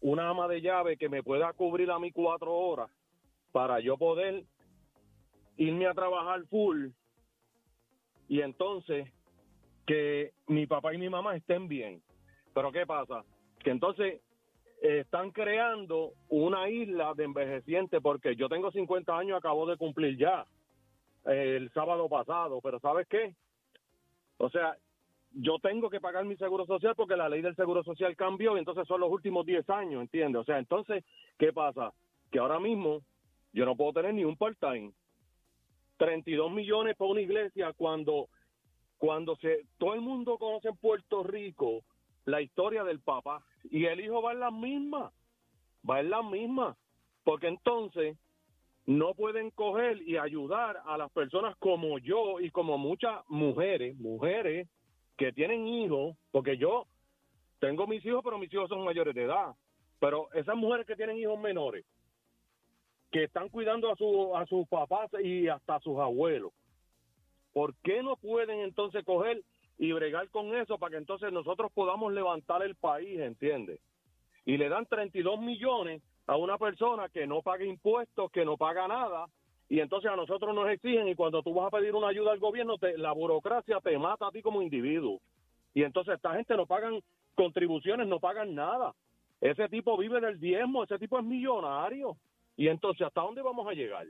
una 0.01 0.29
ama 0.29 0.47
de 0.47 0.61
llave 0.61 0.97
que 0.97 1.09
me 1.09 1.23
pueda 1.23 1.53
cubrir 1.53 1.91
a 1.91 1.99
mí 1.99 2.11
cuatro 2.11 2.53
horas 2.53 2.89
para 3.51 3.79
yo 3.79 3.97
poder 3.97 4.43
irme 5.57 5.87
a 5.87 5.93
trabajar 5.93 6.43
full 6.47 6.89
y 8.27 8.41
entonces 8.41 9.07
que 9.85 10.33
mi 10.47 10.65
papá 10.65 10.93
y 10.93 10.97
mi 10.97 11.09
mamá 11.09 11.35
estén 11.35 11.67
bien. 11.67 12.01
Pero 12.53 12.71
¿qué 12.71 12.85
pasa? 12.85 13.23
Que 13.59 13.71
entonces 13.71 14.21
eh, 14.81 14.99
están 14.99 15.31
creando 15.31 16.13
una 16.29 16.69
isla 16.69 17.13
de 17.13 17.25
envejecientes 17.25 18.01
porque 18.01 18.35
yo 18.35 18.49
tengo 18.49 18.71
50 18.71 19.17
años, 19.17 19.37
acabo 19.37 19.65
de 19.65 19.77
cumplir 19.77 20.17
ya 20.17 20.45
eh, 21.25 21.57
el 21.57 21.71
sábado 21.73 22.09
pasado, 22.09 22.59
pero 22.61 22.79
¿sabes 22.79 23.07
qué? 23.07 23.35
O 24.37 24.49
sea, 24.49 24.75
yo 25.33 25.59
tengo 25.59 25.89
que 25.89 26.01
pagar 26.01 26.25
mi 26.25 26.35
seguro 26.37 26.65
social 26.65 26.95
porque 26.95 27.15
la 27.15 27.29
ley 27.29 27.41
del 27.41 27.55
seguro 27.55 27.83
social 27.83 28.15
cambió 28.15 28.55
y 28.55 28.59
entonces 28.59 28.87
son 28.87 28.99
los 29.01 29.11
últimos 29.11 29.45
10 29.45 29.69
años, 29.69 30.01
¿entiendes? 30.01 30.41
O 30.41 30.43
sea, 30.43 30.59
entonces, 30.59 31.03
¿qué 31.37 31.53
pasa? 31.53 31.93
Que 32.31 32.39
ahora 32.39 32.59
mismo 32.59 33.01
yo 33.53 33.65
no 33.65 33.75
puedo 33.75 33.93
tener 33.93 34.13
ni 34.13 34.25
un 34.25 34.37
part-time. 34.37 34.91
32 35.97 36.51
millones 36.51 36.95
para 36.95 37.11
una 37.11 37.21
iglesia 37.21 37.73
cuando 37.73 38.27
cuando 38.97 39.35
se 39.37 39.65
todo 39.77 39.95
el 39.95 40.01
mundo 40.01 40.37
conoce 40.37 40.69
en 40.69 40.77
Puerto 40.77 41.23
Rico 41.23 41.83
la 42.25 42.41
historia 42.41 42.83
del 42.83 42.99
papá 42.99 43.43
y 43.63 43.85
el 43.85 43.99
hijo 43.99 44.21
va 44.21 44.33
en 44.33 44.39
las 44.39 44.53
mismas, 44.53 45.11
va 45.89 45.99
en 45.99 46.09
las 46.11 46.23
mismas, 46.23 46.77
porque 47.23 47.47
entonces 47.47 48.17
no 48.85 49.13
pueden 49.15 49.49
coger 49.51 50.01
y 50.03 50.17
ayudar 50.17 50.81
a 50.85 50.97
las 50.97 51.11
personas 51.11 51.55
como 51.57 51.97
yo 51.99 52.39
y 52.39 52.51
como 52.51 52.77
muchas 52.77 53.23
mujeres, 53.27 53.97
mujeres 53.97 54.67
que 55.17 55.31
tienen 55.31 55.67
hijos, 55.67 56.15
porque 56.31 56.57
yo 56.57 56.87
tengo 57.59 57.87
mis 57.87 58.05
hijos, 58.05 58.21
pero 58.23 58.37
mis 58.37 58.51
hijos 58.53 58.69
son 58.69 58.83
mayores 58.83 59.13
de 59.13 59.23
edad, 59.23 59.53
pero 59.99 60.31
esas 60.33 60.55
mujeres 60.55 60.87
que 60.87 60.95
tienen 60.95 61.17
hijos 61.17 61.39
menores, 61.39 61.85
que 63.11 63.25
están 63.25 63.49
cuidando 63.49 63.91
a, 63.91 63.95
su, 63.95 64.35
a 64.35 64.45
sus 64.47 64.67
papás 64.67 65.09
y 65.23 65.47
hasta 65.47 65.75
a 65.75 65.79
sus 65.81 65.99
abuelos, 65.99 66.51
¿por 67.53 67.75
qué 67.83 68.01
no 68.01 68.15
pueden 68.15 68.61
entonces 68.61 69.03
coger 69.03 69.43
y 69.77 69.91
bregar 69.91 70.29
con 70.29 70.55
eso 70.55 70.77
para 70.77 70.91
que 70.91 70.97
entonces 70.97 71.31
nosotros 71.33 71.71
podamos 71.73 72.13
levantar 72.13 72.63
el 72.63 72.75
país, 72.75 73.19
¿entiendes? 73.19 73.79
Y 74.45 74.57
le 74.57 74.69
dan 74.69 74.85
32 74.85 75.39
millones 75.39 76.01
a 76.27 76.37
una 76.37 76.57
persona 76.57 77.09
que 77.09 77.27
no 77.27 77.41
paga 77.41 77.65
impuestos, 77.65 78.31
que 78.31 78.45
no 78.45 78.57
paga 78.57 78.87
nada, 78.87 79.25
y 79.71 79.79
entonces 79.79 80.11
a 80.11 80.17
nosotros 80.17 80.53
nos 80.53 80.69
exigen 80.69 81.07
y 81.07 81.15
cuando 81.15 81.41
tú 81.41 81.53
vas 81.53 81.67
a 81.67 81.77
pedir 81.77 81.95
una 81.95 82.09
ayuda 82.09 82.33
al 82.33 82.39
gobierno, 82.39 82.77
te, 82.77 82.97
la 82.97 83.13
burocracia 83.13 83.79
te 83.79 83.97
mata 83.97 84.27
a 84.27 84.31
ti 84.31 84.41
como 84.41 84.61
individuo. 84.61 85.21
Y 85.73 85.83
entonces 85.83 86.15
esta 86.15 86.33
gente 86.33 86.57
no 86.57 86.65
pagan 86.65 86.99
contribuciones, 87.35 88.05
no 88.05 88.19
pagan 88.19 88.53
nada. 88.53 88.93
Ese 89.39 89.69
tipo 89.69 89.97
vive 89.97 90.19
del 90.19 90.41
diezmo, 90.41 90.83
ese 90.83 90.99
tipo 90.99 91.17
es 91.17 91.23
millonario. 91.23 92.17
Y 92.57 92.67
entonces, 92.67 93.07
¿hasta 93.07 93.21
dónde 93.21 93.41
vamos 93.41 93.65
a 93.65 93.71
llegar? 93.71 94.05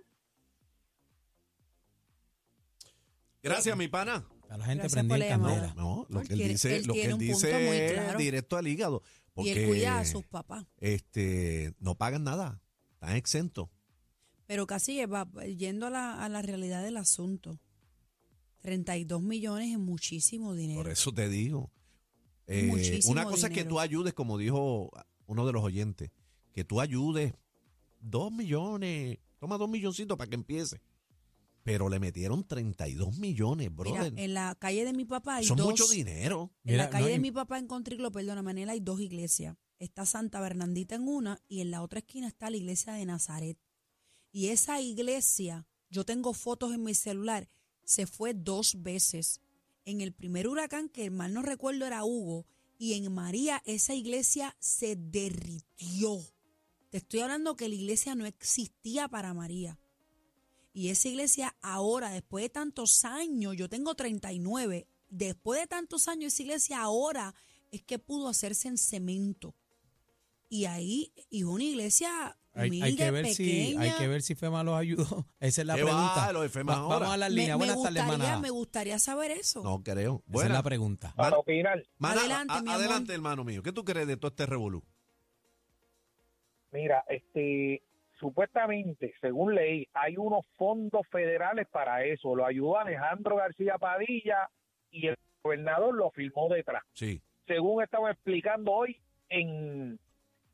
Gracias, 3.43 3.77
mi 3.77 3.87
pana. 3.87 4.25
A 4.49 4.57
la 4.57 4.65
gente 4.65 4.87
llamada. 4.87 5.27
candela. 5.29 5.73
No, 5.75 6.07
lo 6.09 6.21
que 6.21 6.33
él 6.33 6.39
dice, 6.39 6.77
él 6.77 6.87
lo 6.87 6.95
que 6.95 7.05
él 7.05 7.19
dice 7.19 7.85
es 7.85 7.93
claro. 7.93 8.17
directo 8.17 8.57
al 8.57 8.67
hígado. 8.67 9.03
y 9.03 9.49
él 9.49 9.57
Porque 9.59 9.67
cuida 9.67 9.99
a 9.99 10.05
sus 10.05 10.25
papás. 10.25 10.65
este, 10.77 11.75
no 11.79 11.93
pagan 11.93 12.23
nada, 12.23 12.59
están 12.95 13.15
exentos. 13.15 13.69
Pero 14.51 14.67
casi 14.67 15.05
va 15.05 15.29
yendo 15.45 15.87
a 15.87 15.89
la, 15.89 16.21
a 16.21 16.27
la 16.27 16.41
realidad 16.41 16.83
del 16.83 16.97
asunto. 16.97 17.57
32 18.59 19.23
millones 19.23 19.71
es 19.71 19.79
muchísimo 19.79 20.53
dinero. 20.55 20.81
Por 20.81 20.91
eso 20.91 21.13
te 21.13 21.29
digo. 21.29 21.71
Eh, 22.47 22.99
una 23.05 23.23
cosa 23.23 23.47
es 23.47 23.53
que 23.53 23.63
tú 23.63 23.79
ayudes, 23.79 24.13
como 24.13 24.37
dijo 24.37 24.91
uno 25.25 25.45
de 25.45 25.53
los 25.53 25.63
oyentes, 25.63 26.11
que 26.51 26.65
tú 26.65 26.81
ayudes 26.81 27.33
dos 28.01 28.29
millones, 28.33 29.19
toma 29.39 29.57
dos 29.57 29.69
milloncitos 29.69 30.17
para 30.17 30.29
que 30.29 30.35
empiece. 30.35 30.81
Pero 31.63 31.87
le 31.87 32.01
metieron 32.01 32.45
32 32.45 33.19
millones, 33.19 33.71
Mira, 33.71 34.01
brother. 34.01 34.13
en 34.19 34.33
la 34.33 34.55
calle 34.55 34.83
de 34.83 34.91
mi 34.91 35.05
papá 35.05 35.37
hay 35.37 35.45
Son 35.45 35.55
dos. 35.55 35.67
mucho 35.67 35.87
dinero. 35.87 36.51
En 36.65 36.73
Mira, 36.73 36.83
la 36.83 36.89
calle 36.89 37.05
no, 37.05 37.11
de 37.11 37.19
mi 37.19 37.31
papá 37.31 37.57
en 37.57 37.67
Contriclo, 37.67 38.11
perdona, 38.11 38.41
Manela, 38.41 38.73
hay 38.73 38.81
dos 38.81 38.99
iglesias. 38.99 39.55
Está 39.79 40.05
Santa 40.05 40.41
Bernardita 40.41 40.95
en 40.95 41.07
una 41.07 41.41
y 41.47 41.61
en 41.61 41.71
la 41.71 41.81
otra 41.83 41.99
esquina 41.99 42.27
está 42.27 42.49
la 42.49 42.57
iglesia 42.57 42.91
de 42.91 43.05
Nazaret. 43.05 43.57
Y 44.31 44.47
esa 44.47 44.79
iglesia, 44.79 45.65
yo 45.89 46.05
tengo 46.05 46.33
fotos 46.33 46.73
en 46.73 46.83
mi 46.83 46.93
celular, 46.93 47.49
se 47.83 48.07
fue 48.07 48.33
dos 48.33 48.81
veces. 48.81 49.41
En 49.83 50.01
el 50.01 50.13
primer 50.13 50.47
huracán, 50.47 50.89
que 50.89 51.09
mal 51.09 51.33
no 51.33 51.41
recuerdo 51.41 51.85
era 51.85 52.05
Hugo, 52.05 52.45
y 52.77 52.93
en 52.93 53.13
María 53.13 53.61
esa 53.65 53.93
iglesia 53.93 54.55
se 54.59 54.95
derritió. 54.95 56.19
Te 56.89 56.97
estoy 56.97 57.19
hablando 57.19 57.55
que 57.55 57.69
la 57.69 57.75
iglesia 57.75 58.15
no 58.15 58.25
existía 58.25 59.07
para 59.07 59.33
María. 59.33 59.79
Y 60.73 60.89
esa 60.89 61.09
iglesia 61.09 61.55
ahora, 61.61 62.11
después 62.11 62.43
de 62.43 62.49
tantos 62.49 63.03
años, 63.05 63.55
yo 63.57 63.69
tengo 63.69 63.95
39, 63.95 64.87
después 65.09 65.59
de 65.59 65.67
tantos 65.67 66.07
años, 66.07 66.33
esa 66.33 66.43
iglesia 66.43 66.81
ahora 66.81 67.35
es 67.71 67.83
que 67.83 67.99
pudo 67.99 68.29
hacerse 68.29 68.67
en 68.67 68.77
cemento. 68.77 69.53
Y 70.49 70.65
ahí, 70.65 71.13
y 71.29 71.43
una 71.43 71.63
iglesia 71.63 72.37
Hay, 72.53 72.95
que 72.97 73.11
ver 73.11 73.27
si, 73.27 73.75
hay 73.77 73.91
que 73.97 74.07
ver 74.09 74.21
si 74.21 74.35
FEMA 74.35 74.63
los 74.63 74.75
ayudó. 74.77 75.25
Esa 75.39 75.61
es 75.61 75.67
la 75.67 75.75
¿Qué 75.75 75.83
pregunta. 75.83 76.15
va, 76.17 76.33
lo 76.33 76.41
de 76.41 76.49
FEMA 76.49 76.73
Va- 76.73 76.79
ahora? 76.79 76.95
vamos 76.99 77.13
a 77.13 77.17
las 77.17 77.31
líneas. 77.31 77.57
me 77.57 77.65
Buenas 77.65 77.81
tardes, 77.83 78.05
manada. 78.05 78.39
me 78.39 78.49
gustaría 78.49 78.99
saber 78.99 79.31
eso. 79.31 79.63
No 79.63 79.81
creo. 79.81 80.21
Esa 80.33 80.45
es 80.45 80.51
la 80.51 80.63
pregunta. 80.63 81.13
Para 81.15 81.37
opinar, 81.37 81.81
Adelante, 82.01 82.53
mi 82.53 82.59
amor. 82.69 82.73
adelante, 82.75 83.13
hermano 83.13 83.43
mío. 83.45 83.63
¿Qué 83.63 83.71
tú 83.71 83.83
crees 83.85 84.05
de 84.07 84.17
todo 84.17 84.29
este 84.29 84.45
revolú? 84.45 84.83
mira, 86.71 87.03
este, 87.09 87.81
supuestamente, 88.19 89.13
según 89.19 89.55
ley, 89.55 89.87
hay 89.93 90.15
unos 90.17 90.45
fondos 90.57 91.01
federales 91.11 91.67
para 91.69 92.05
eso. 92.05 92.35
Lo 92.35 92.45
ayudó 92.45 92.77
Alejandro 92.79 93.35
García 93.35 93.77
Padilla 93.77 94.49
y 94.89 95.07
el 95.07 95.17
gobernador 95.43 95.93
lo 95.95 96.11
firmó 96.11 96.47
detrás. 96.49 96.83
Sí. 96.93 97.21
Según 97.47 97.83
estaba 97.83 98.11
explicando 98.11 98.71
hoy 98.71 98.97
en 99.29 99.99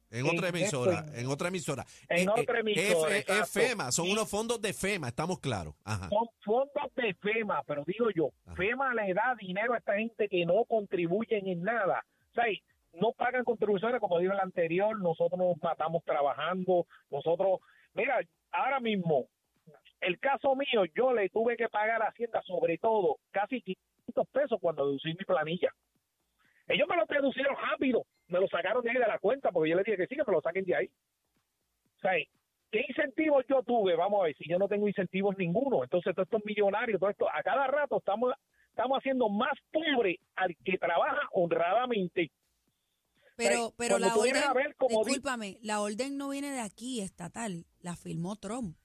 En 0.10 0.26
otra 0.26 0.50
emisora, 0.50 1.06
en 1.14 1.28
otra 1.28 1.48
emisora. 1.50 1.86
En 2.10 2.30
otra 2.30 2.60
emisora, 2.62 3.18
F- 3.18 3.46
FEMA, 3.46 3.92
son 3.92 4.10
unos 4.10 4.30
fondos 4.30 4.62
de 4.62 4.74
FEMA, 4.74 5.10
estamos 5.10 5.40
claros. 5.40 5.76
Ajá. 5.84 6.08
son 6.10 6.28
fondos 6.44 6.96
de 6.96 7.14
FEMA, 7.16 7.62
pero 7.64 7.84
digo 7.86 8.10
yo, 8.16 8.30
Ajá. 8.46 8.56
FEMA 8.56 8.94
le 8.94 9.14
da 9.14 9.36
dinero 9.40 9.74
a 9.74 9.78
esta 9.78 9.96
gente 9.98 10.30
que 10.30 10.46
no 10.46 10.64
contribuyen 10.66 11.48
en 11.48 11.62
nada. 11.64 12.06
O 12.32 12.34
sea, 12.34 12.46
no 12.94 13.12
pagan 13.12 13.44
contribuciones, 13.44 14.00
como 14.00 14.18
dijo 14.20 14.34
el 14.34 14.40
anterior, 14.40 14.98
nosotros 15.00 15.38
nos 15.38 15.62
matamos 15.62 16.04
trabajando, 16.06 16.88
nosotros, 17.12 17.60
mira, 17.94 18.20
ahora 18.52 18.80
mismo, 18.80 19.28
el 20.00 20.20
caso 20.20 20.56
mío, 20.56 20.86
yo 20.96 21.12
le 21.14 21.28
tuve 21.30 21.58
que 21.58 21.68
pagar 21.70 22.02
a 22.02 22.08
Hacienda 22.08 22.42
sobre 22.44 22.78
todo 22.78 23.18
casi 23.32 23.62
500 23.62 24.28
pesos 24.32 24.58
cuando 24.62 24.86
deducí 24.88 25.10
mi 25.10 25.26
planilla. 25.26 25.70
Ellos 26.68 26.88
me 26.90 26.96
lo 26.98 27.06
deducieron 27.06 27.56
rápido, 27.56 28.06
me 28.28 28.40
lo 28.40 28.48
sacaron 28.48 28.84
de 28.84 28.90
ahí 28.92 28.98
de 28.98 29.08
la 29.08 29.20
cuenta, 29.20 29.52
porque 29.52 29.70
yo 29.70 29.76
les 29.76 29.86
dije 29.86 29.98
que 29.98 30.08
sí, 30.08 30.16
que 30.16 30.24
me 30.26 30.34
lo 30.34 30.42
saquen 30.42 30.66
de 30.66 30.76
ahí. 30.76 30.88
O 31.98 32.00
sea, 32.02 32.12
¿qué 32.72 32.86
incentivos 32.88 33.46
yo 33.50 33.64
tuve? 33.64 33.96
Vamos 33.96 34.22
a 34.22 34.24
ver, 34.26 34.36
si 34.38 34.48
yo 34.50 34.58
no 34.60 34.68
tengo 34.68 34.88
incentivos 34.88 35.38
ninguno. 35.38 35.84
Entonces, 35.84 36.14
todos 36.16 36.28
estos 36.28 36.46
millonarios, 36.46 37.00
todo 37.00 37.10
esto, 37.10 37.28
a 37.34 37.42
cada 37.44 37.68
rato 37.68 37.98
estamos, 37.98 38.34
estamos 38.70 38.98
haciendo 39.00 39.30
más 39.30 39.54
pobre 39.72 40.20
al 40.36 40.56
que 40.64 40.78
trabaja 40.78 41.22
honradamente. 41.32 42.32
Pero, 43.36 43.68
sea, 43.68 43.76
pero 43.78 44.00
la 44.00 44.16
orden, 44.16 44.36
a 44.44 44.54
ver 44.54 44.76
como 44.76 45.04
di- 45.04 45.12
discúlpame, 45.12 45.58
la 45.62 45.82
orden 45.82 46.18
no 46.18 46.30
viene 46.30 46.52
de 46.52 46.60
aquí, 46.60 47.02
estatal, 47.02 47.66
la 47.82 47.96
firmó 47.96 48.36
Trump. 48.36 48.76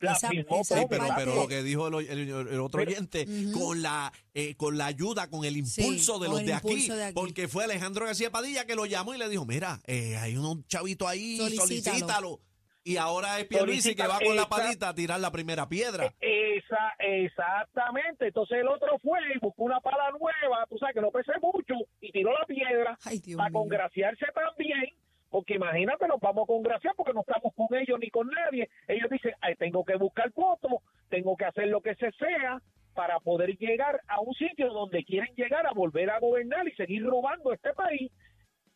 La 0.00 0.12
Esa- 0.12 0.28
firmó 0.28 0.60
esa 0.60 0.78
Sí, 0.78 0.86
pero, 0.88 1.04
pero 1.16 1.34
lo 1.34 1.48
que 1.48 1.62
dijo 1.62 1.88
el, 1.88 2.06
el- 2.08 2.28
el 2.28 2.60
otro 2.60 2.78
Pero- 2.78 2.90
oyente, 2.92 3.26
con 3.52 3.82
la 3.82 4.12
eh, 4.34 4.54
con 4.54 4.78
la 4.78 4.86
ayuda, 4.86 5.28
con 5.28 5.44
el 5.44 5.66
Sí, 5.66 5.80
impulso 5.82 6.18
de 6.20 6.28
los 6.28 6.44
de 6.44 6.54
aquí, 6.54 6.68
impulso 6.68 6.94
de 6.96 7.04
aquí. 7.04 7.14
porque 7.14 7.48
fue 7.48 7.64
Alejandro 7.64 8.06
García 8.06 8.30
Padilla 8.30 8.64
que 8.64 8.76
lo 8.76 8.86
llamó 8.86 9.14
y 9.14 9.18
le 9.18 9.28
dijo, 9.28 9.44
mira, 9.44 9.80
eh, 9.86 10.16
hay 10.16 10.36
un 10.36 10.64
chavito 10.66 11.08
ahí, 11.08 11.36
Solicítalo. 11.38 11.66
solicítalo. 11.66 12.40
Y 12.84 12.96
ahora 12.96 13.38
es 13.40 13.46
Pierluisi 13.46 13.94
que 13.94 14.06
va 14.06 14.18
con 14.18 14.34
la 14.36 14.48
palita 14.48 14.88
a 14.90 14.94
tirar 14.94 15.20
la 15.20 15.30
primera 15.32 15.68
piedra. 15.68 16.14
Esa, 16.20 16.94
exactamente. 17.00 18.28
Entonces 18.28 18.58
el 18.58 18.68
otro 18.68 18.98
fue 19.02 19.18
y 19.34 19.38
buscó 19.40 19.64
una 19.64 19.80
pala 19.80 20.10
nueva, 20.12 20.64
tú 20.70 20.78
sabes 20.78 20.94
que 20.94 21.00
no 21.00 21.10
pese 21.10 21.32
mucho, 21.42 21.74
y 22.00 22.10
tiró 22.12 22.30
la 22.32 22.46
piedra 22.46 22.98
Ay, 23.04 23.18
Dios 23.18 23.36
para 23.36 23.50
mío. 23.50 23.58
congraciarse 23.60 24.24
también. 24.34 24.94
Porque 25.30 25.54
imagínate, 25.54 26.08
nos 26.08 26.20
vamos 26.20 26.44
a 26.44 26.46
congraciar 26.46 26.94
porque 26.96 27.12
no 27.12 27.20
estamos 27.20 27.52
con 27.54 27.66
ellos 27.78 27.98
ni 28.00 28.10
con 28.10 28.28
nadie. 28.28 28.68
Ellos 28.86 29.10
dicen, 29.10 29.34
"Ay, 29.40 29.54
tengo 29.56 29.84
que 29.84 29.96
buscar 29.96 30.30
votos, 30.32 30.72
tengo 31.08 31.36
que 31.36 31.44
hacer 31.44 31.68
lo 31.68 31.80
que 31.80 31.94
se 31.96 32.10
sea 32.12 32.60
para 32.94 33.20
poder 33.20 33.56
llegar 33.58 34.00
a 34.08 34.20
un 34.20 34.34
sitio 34.34 34.72
donde 34.72 35.04
quieren 35.04 35.32
llegar 35.36 35.64
a 35.66 35.72
volver 35.72 36.10
a 36.10 36.18
gobernar 36.18 36.66
y 36.66 36.72
seguir 36.72 37.04
robando 37.04 37.52
este 37.52 37.72
país. 37.74 38.10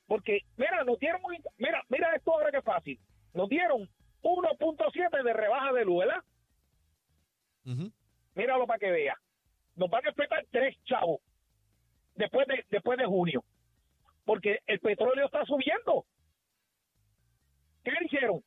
Porque, 0.07 0.43
mira, 0.57 0.85
nos 0.85 0.97
dieron, 0.99 1.21
mira, 1.59 1.83
mira 1.89 2.15
esto 2.15 2.33
ahora 2.33 2.53
que 2.53 2.63
fácil. 2.63 3.01
Nos 3.35 3.49
dieron 3.49 3.89
1.7 4.23 5.23
de 5.25 5.33
rebaja 5.33 5.73
de 5.73 5.85
luz, 5.85 6.05
¿verdad? 6.05 6.23
Ujú. 7.67 7.91
Míralo 8.35 8.67
para 8.67 8.79
que 8.79 8.91
vea. 8.91 9.17
Nos 9.75 9.91
van 9.91 10.05
a 10.05 10.07
respetar 10.07 10.45
tres 10.51 10.77
chavos 10.85 11.21
después 12.15 12.47
de, 12.47 12.65
después 12.71 12.99
de 12.99 13.07
junio. 13.07 13.43
Porque 14.25 14.61
el 14.67 14.79
petróleo 14.79 15.27
está 15.27 15.45
subiendo. 15.47 16.05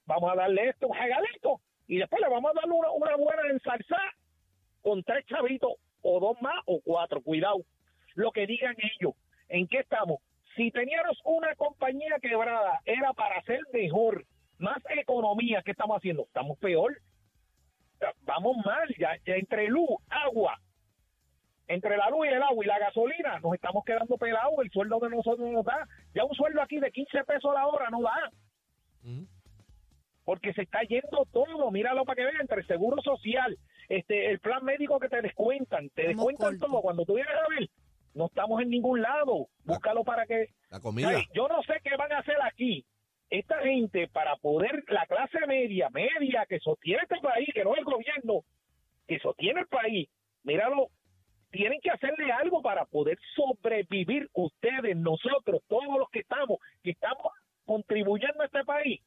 Vamos 0.05 0.31
a 0.31 0.35
darle 0.35 0.69
esto, 0.69 0.87
un 0.87 0.97
regalito. 0.97 1.61
Y 1.87 1.97
después 1.97 2.21
le 2.21 2.29
vamos 2.29 2.51
a 2.51 2.61
dar 2.61 2.69
una, 2.69 2.91
una 2.91 3.15
buena 3.15 3.49
ensalza 3.51 3.97
con 4.81 5.03
tres 5.03 5.25
chavitos, 5.25 5.73
o 6.01 6.19
dos 6.19 6.41
más, 6.41 6.61
o 6.65 6.79
cuatro. 6.83 7.21
Cuidado. 7.21 7.57
Lo 8.15 8.31
que 8.31 8.47
digan 8.47 8.75
ellos. 8.77 9.13
¿En 9.49 9.67
qué 9.67 9.79
estamos? 9.79 10.19
Si 10.55 10.71
teníamos 10.71 11.19
una 11.23 11.53
compañía 11.55 12.17
quebrada, 12.21 12.79
era 12.85 13.13
para 13.13 13.37
hacer 13.37 13.59
mejor, 13.73 14.25
más 14.57 14.77
economía. 14.97 15.61
¿Qué 15.63 15.71
estamos 15.71 15.97
haciendo? 15.97 16.23
Estamos 16.23 16.57
peor 16.59 16.97
vamos 18.21 18.57
mal, 18.65 18.87
ya, 18.97 19.15
ya 19.25 19.35
entre 19.35 19.67
luz, 19.67 19.89
agua, 20.09 20.59
entre 21.67 21.97
la 21.97 22.09
luz 22.09 22.27
y 22.27 22.29
el 22.29 22.43
agua 22.43 22.63
y 22.63 22.67
la 22.67 22.79
gasolina, 22.79 23.39
nos 23.39 23.53
estamos 23.53 23.83
quedando 23.85 24.17
pelados, 24.17 24.53
el 24.63 24.71
sueldo 24.71 24.99
de 24.99 25.09
nosotros 25.09 25.39
no 25.39 25.51
nos 25.51 25.65
da, 25.65 25.87
ya 26.13 26.23
un 26.25 26.35
sueldo 26.35 26.61
aquí 26.61 26.79
de 26.79 26.91
15 26.91 27.23
pesos 27.23 27.53
la 27.53 27.67
hora 27.67 27.89
no 27.89 28.01
da. 28.01 28.31
Porque 30.25 30.53
se 30.53 30.63
está 30.63 30.81
yendo 30.81 31.25
todo, 31.31 31.71
míralo 31.71 32.03
para 32.03 32.17
que 32.17 32.23
vean, 32.25 32.41
entre 32.41 32.61
el 32.61 32.67
seguro 32.67 33.01
social, 33.01 33.57
este, 33.87 34.31
el 34.31 34.39
plan 34.39 34.65
médico 34.65 34.99
que 34.99 35.07
te 35.07 35.21
descuentan, 35.21 35.89
te 35.91 36.01
Estamos 36.01 36.27
descuentan 36.27 36.49
cortos. 36.57 36.69
todo, 36.69 36.81
cuando 36.81 37.05
tú 37.05 37.13
vienes 37.13 37.33
a 37.33 37.47
ver, 37.57 37.69
no 38.15 38.25
estamos 38.25 38.61
en 38.61 38.69
ningún 38.69 39.01
lado, 39.01 39.47
búscalo 39.63 40.03
para 40.03 40.25
que 40.25 40.47
La 40.69 40.79
comida. 40.79 41.09
Ay, 41.09 41.23
yo 41.33 41.47
no 41.47 41.61
sé 41.63 41.75
qué 41.83 41.95
van 41.95 42.11
a 42.11 42.19
hacer 42.19 42.37
aquí. 42.43 42.85
Esta 43.29 43.59
gente, 43.61 44.07
para 44.07 44.35
poder, 44.37 44.83
la 44.87 45.05
clase 45.05 45.45
media, 45.47 45.89
media, 45.89 46.45
que 46.47 46.59
sostiene 46.59 47.03
este 47.03 47.19
país, 47.21 47.49
que 47.53 47.63
no 47.63 47.73
es 47.73 47.79
el 47.79 47.85
gobierno, 47.85 48.41
que 49.07 49.19
sostiene 49.19 49.61
el 49.61 49.67
país, 49.67 50.09
míralo, 50.43 50.89
tienen 51.51 51.79
que 51.81 51.91
hacerle 51.91 52.31
algo 52.31 52.61
para 52.61 52.85
poder 52.85 53.17
sobrevivir 53.35 54.29
ustedes, 54.33 54.95
nosotros, 54.95 55.61
todos 55.67 55.97
los 55.97 56.09
que 56.09 56.19
estamos, 56.19 56.59
que 56.83 56.91
estamos 56.91 57.31
contribuyendo 57.65 58.41
a 58.41 58.45
este 58.45 58.63
país. 58.63 59.01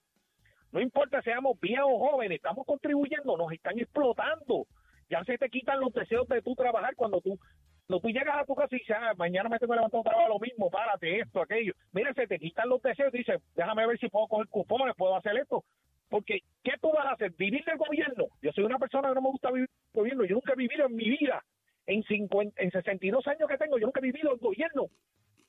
No 0.72 0.80
importa 0.80 1.22
seamos 1.22 1.58
viejos 1.60 1.90
o 1.90 2.10
jóvenes, 2.10 2.36
estamos 2.36 2.66
contribuyendo, 2.66 3.36
nos 3.36 3.52
están 3.52 3.78
explotando. 3.78 4.66
Ya 5.08 5.24
se 5.24 5.38
te 5.38 5.48
quitan 5.48 5.80
los 5.80 5.92
deseos 5.92 6.28
de 6.28 6.42
tú 6.42 6.54
trabajar 6.54 6.94
cuando 6.94 7.20
tú 7.20 7.38
cuando 7.86 8.02
tú 8.02 8.08
llegas 8.08 8.36
a 8.36 8.44
tu 8.44 8.54
casa 8.54 8.76
y 8.76 8.80
dices, 8.80 8.96
ah, 9.00 9.14
mañana 9.16 9.48
me 9.48 9.58
tengo 9.58 9.72
que 9.72 9.76
levantar 9.76 10.02
vez 10.04 10.26
a 10.26 10.28
lo 10.28 10.38
mismo, 10.38 10.68
párate, 10.68 11.20
esto, 11.20 11.40
aquello. 11.40 11.72
Mira, 11.92 12.12
se 12.12 12.26
te 12.26 12.38
quitan 12.38 12.68
los 12.68 12.82
deseos 12.82 13.10
dices, 13.10 13.40
déjame 13.56 13.86
ver 13.86 13.98
si 13.98 14.08
puedo 14.08 14.26
coger 14.26 14.46
cupones, 14.48 14.94
puedo 14.94 15.16
hacer 15.16 15.38
esto. 15.38 15.64
Porque, 16.10 16.40
¿qué 16.62 16.72
tú 16.82 16.92
vas 16.92 17.06
a 17.06 17.12
hacer? 17.12 17.32
¿Vivir 17.32 17.64
del 17.64 17.78
gobierno? 17.78 18.26
Yo 18.42 18.52
soy 18.52 18.64
una 18.64 18.78
persona 18.78 19.08
que 19.08 19.14
no 19.14 19.22
me 19.22 19.30
gusta 19.30 19.50
vivir 19.50 19.68
del 19.68 20.02
gobierno. 20.02 20.24
Yo 20.26 20.34
nunca 20.34 20.52
he 20.52 20.56
vivido 20.56 20.84
en 20.84 20.96
mi 20.96 21.08
vida, 21.08 21.42
en, 21.86 22.02
50, 22.02 22.62
en 22.62 22.70
62 22.70 23.26
años 23.26 23.48
que 23.48 23.56
tengo, 23.56 23.78
yo 23.78 23.86
nunca 23.86 24.00
he 24.00 24.02
vivido 24.02 24.32
el 24.32 24.38
gobierno. 24.38 24.88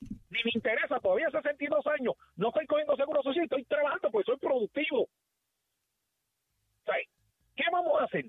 Ni 0.00 0.38
me 0.44 0.50
interesa, 0.54 1.00
todavía 1.00 1.30
62 1.30 1.86
años. 1.86 2.14
No 2.36 2.48
estoy 2.48 2.66
cogiendo 2.66 2.96
seguro 2.96 3.22
social, 3.22 3.44
estoy 3.44 3.64
trabajando 3.64 4.10
porque 4.10 4.26
soy 4.26 4.38
productivo. 4.38 5.08
¿Qué 7.60 7.64
vamos 7.70 8.00
a 8.00 8.04
hacer? 8.04 8.24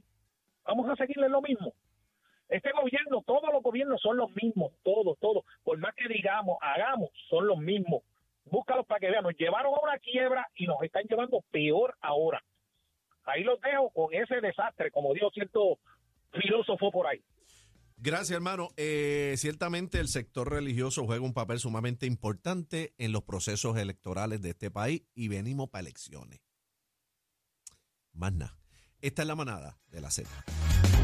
Vamos 0.66 0.90
a 0.90 0.96
seguirle 0.98 1.30
lo 1.30 1.42
mismo. 1.42 1.74
Este 2.50 2.70
gobierno, 2.74 3.24
todos 3.26 3.50
los 3.54 3.64
gobiernos 3.64 4.02
son 4.02 4.18
los 4.18 4.30
mismos, 4.36 4.74
todos, 4.84 5.18
todos. 5.20 5.46
Por 5.64 5.78
más 5.78 5.96
que 5.96 6.10
digamos, 6.10 6.58
hagamos, 6.62 7.12
son 7.30 7.48
los 7.48 7.58
mismos. 7.58 8.04
Búscalos 8.44 8.86
para 8.86 9.00
que 9.00 9.10
vean. 9.10 9.24
Nos 9.24 9.38
llevaron 9.38 9.74
a 9.74 9.80
una 9.80 9.98
quiebra 10.00 10.46
y 10.56 10.68
nos 10.68 10.84
están 10.84 11.04
llevando 11.04 11.42
peor 11.50 11.96
ahora. 12.02 12.44
Ahí 13.24 13.44
los 13.44 13.62
dejo 13.62 13.90
con 13.92 14.14
ese 14.14 14.42
desastre, 14.42 14.92
como 14.92 15.14
dijo 15.14 15.30
cierto 15.30 15.78
filósofo 16.34 16.92
por 16.92 17.08
ahí. 17.08 17.22
Gracias, 18.04 18.32
hermano. 18.32 18.70
Eh, 18.78 19.36
ciertamente 19.38 20.00
el 20.00 20.08
sector 20.08 20.50
religioso 20.50 21.06
juega 21.06 21.24
un 21.24 21.34
papel 21.34 21.60
sumamente 21.60 22.08
importante 22.08 22.96
en 22.98 23.12
los 23.12 23.22
procesos 23.22 23.78
electorales 23.78 24.42
de 24.42 24.50
este 24.50 24.72
país 24.72 25.04
y 25.14 25.28
venimos 25.28 25.70
para 25.70 25.82
elecciones. 25.82 26.42
Más 28.14 28.34
nada. 28.34 28.58
Esta 29.02 29.22
es 29.22 29.28
la 29.28 29.36
manada 29.36 29.78
de 29.90 30.02
la 30.02 30.10
Z. 30.10 30.28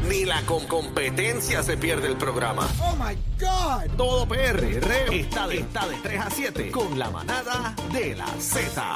Ni 0.08 0.24
la 0.24 0.42
con 0.42 0.66
competencia 0.66 1.62
se 1.62 1.76
pierde 1.76 2.08
el 2.08 2.16
programa. 2.16 2.68
Oh 2.80 2.96
my 2.96 3.14
God. 3.38 3.96
Todo 3.96 4.26
PR 4.26 4.64
está 5.12 5.46
de, 5.46 5.58
está 5.58 5.88
de 5.88 5.96
3 6.02 6.20
a 6.20 6.30
7 6.30 6.70
con 6.72 6.98
la 6.98 7.10
manada 7.10 7.76
de 7.92 8.16
la 8.16 8.26
Z. 8.40 8.84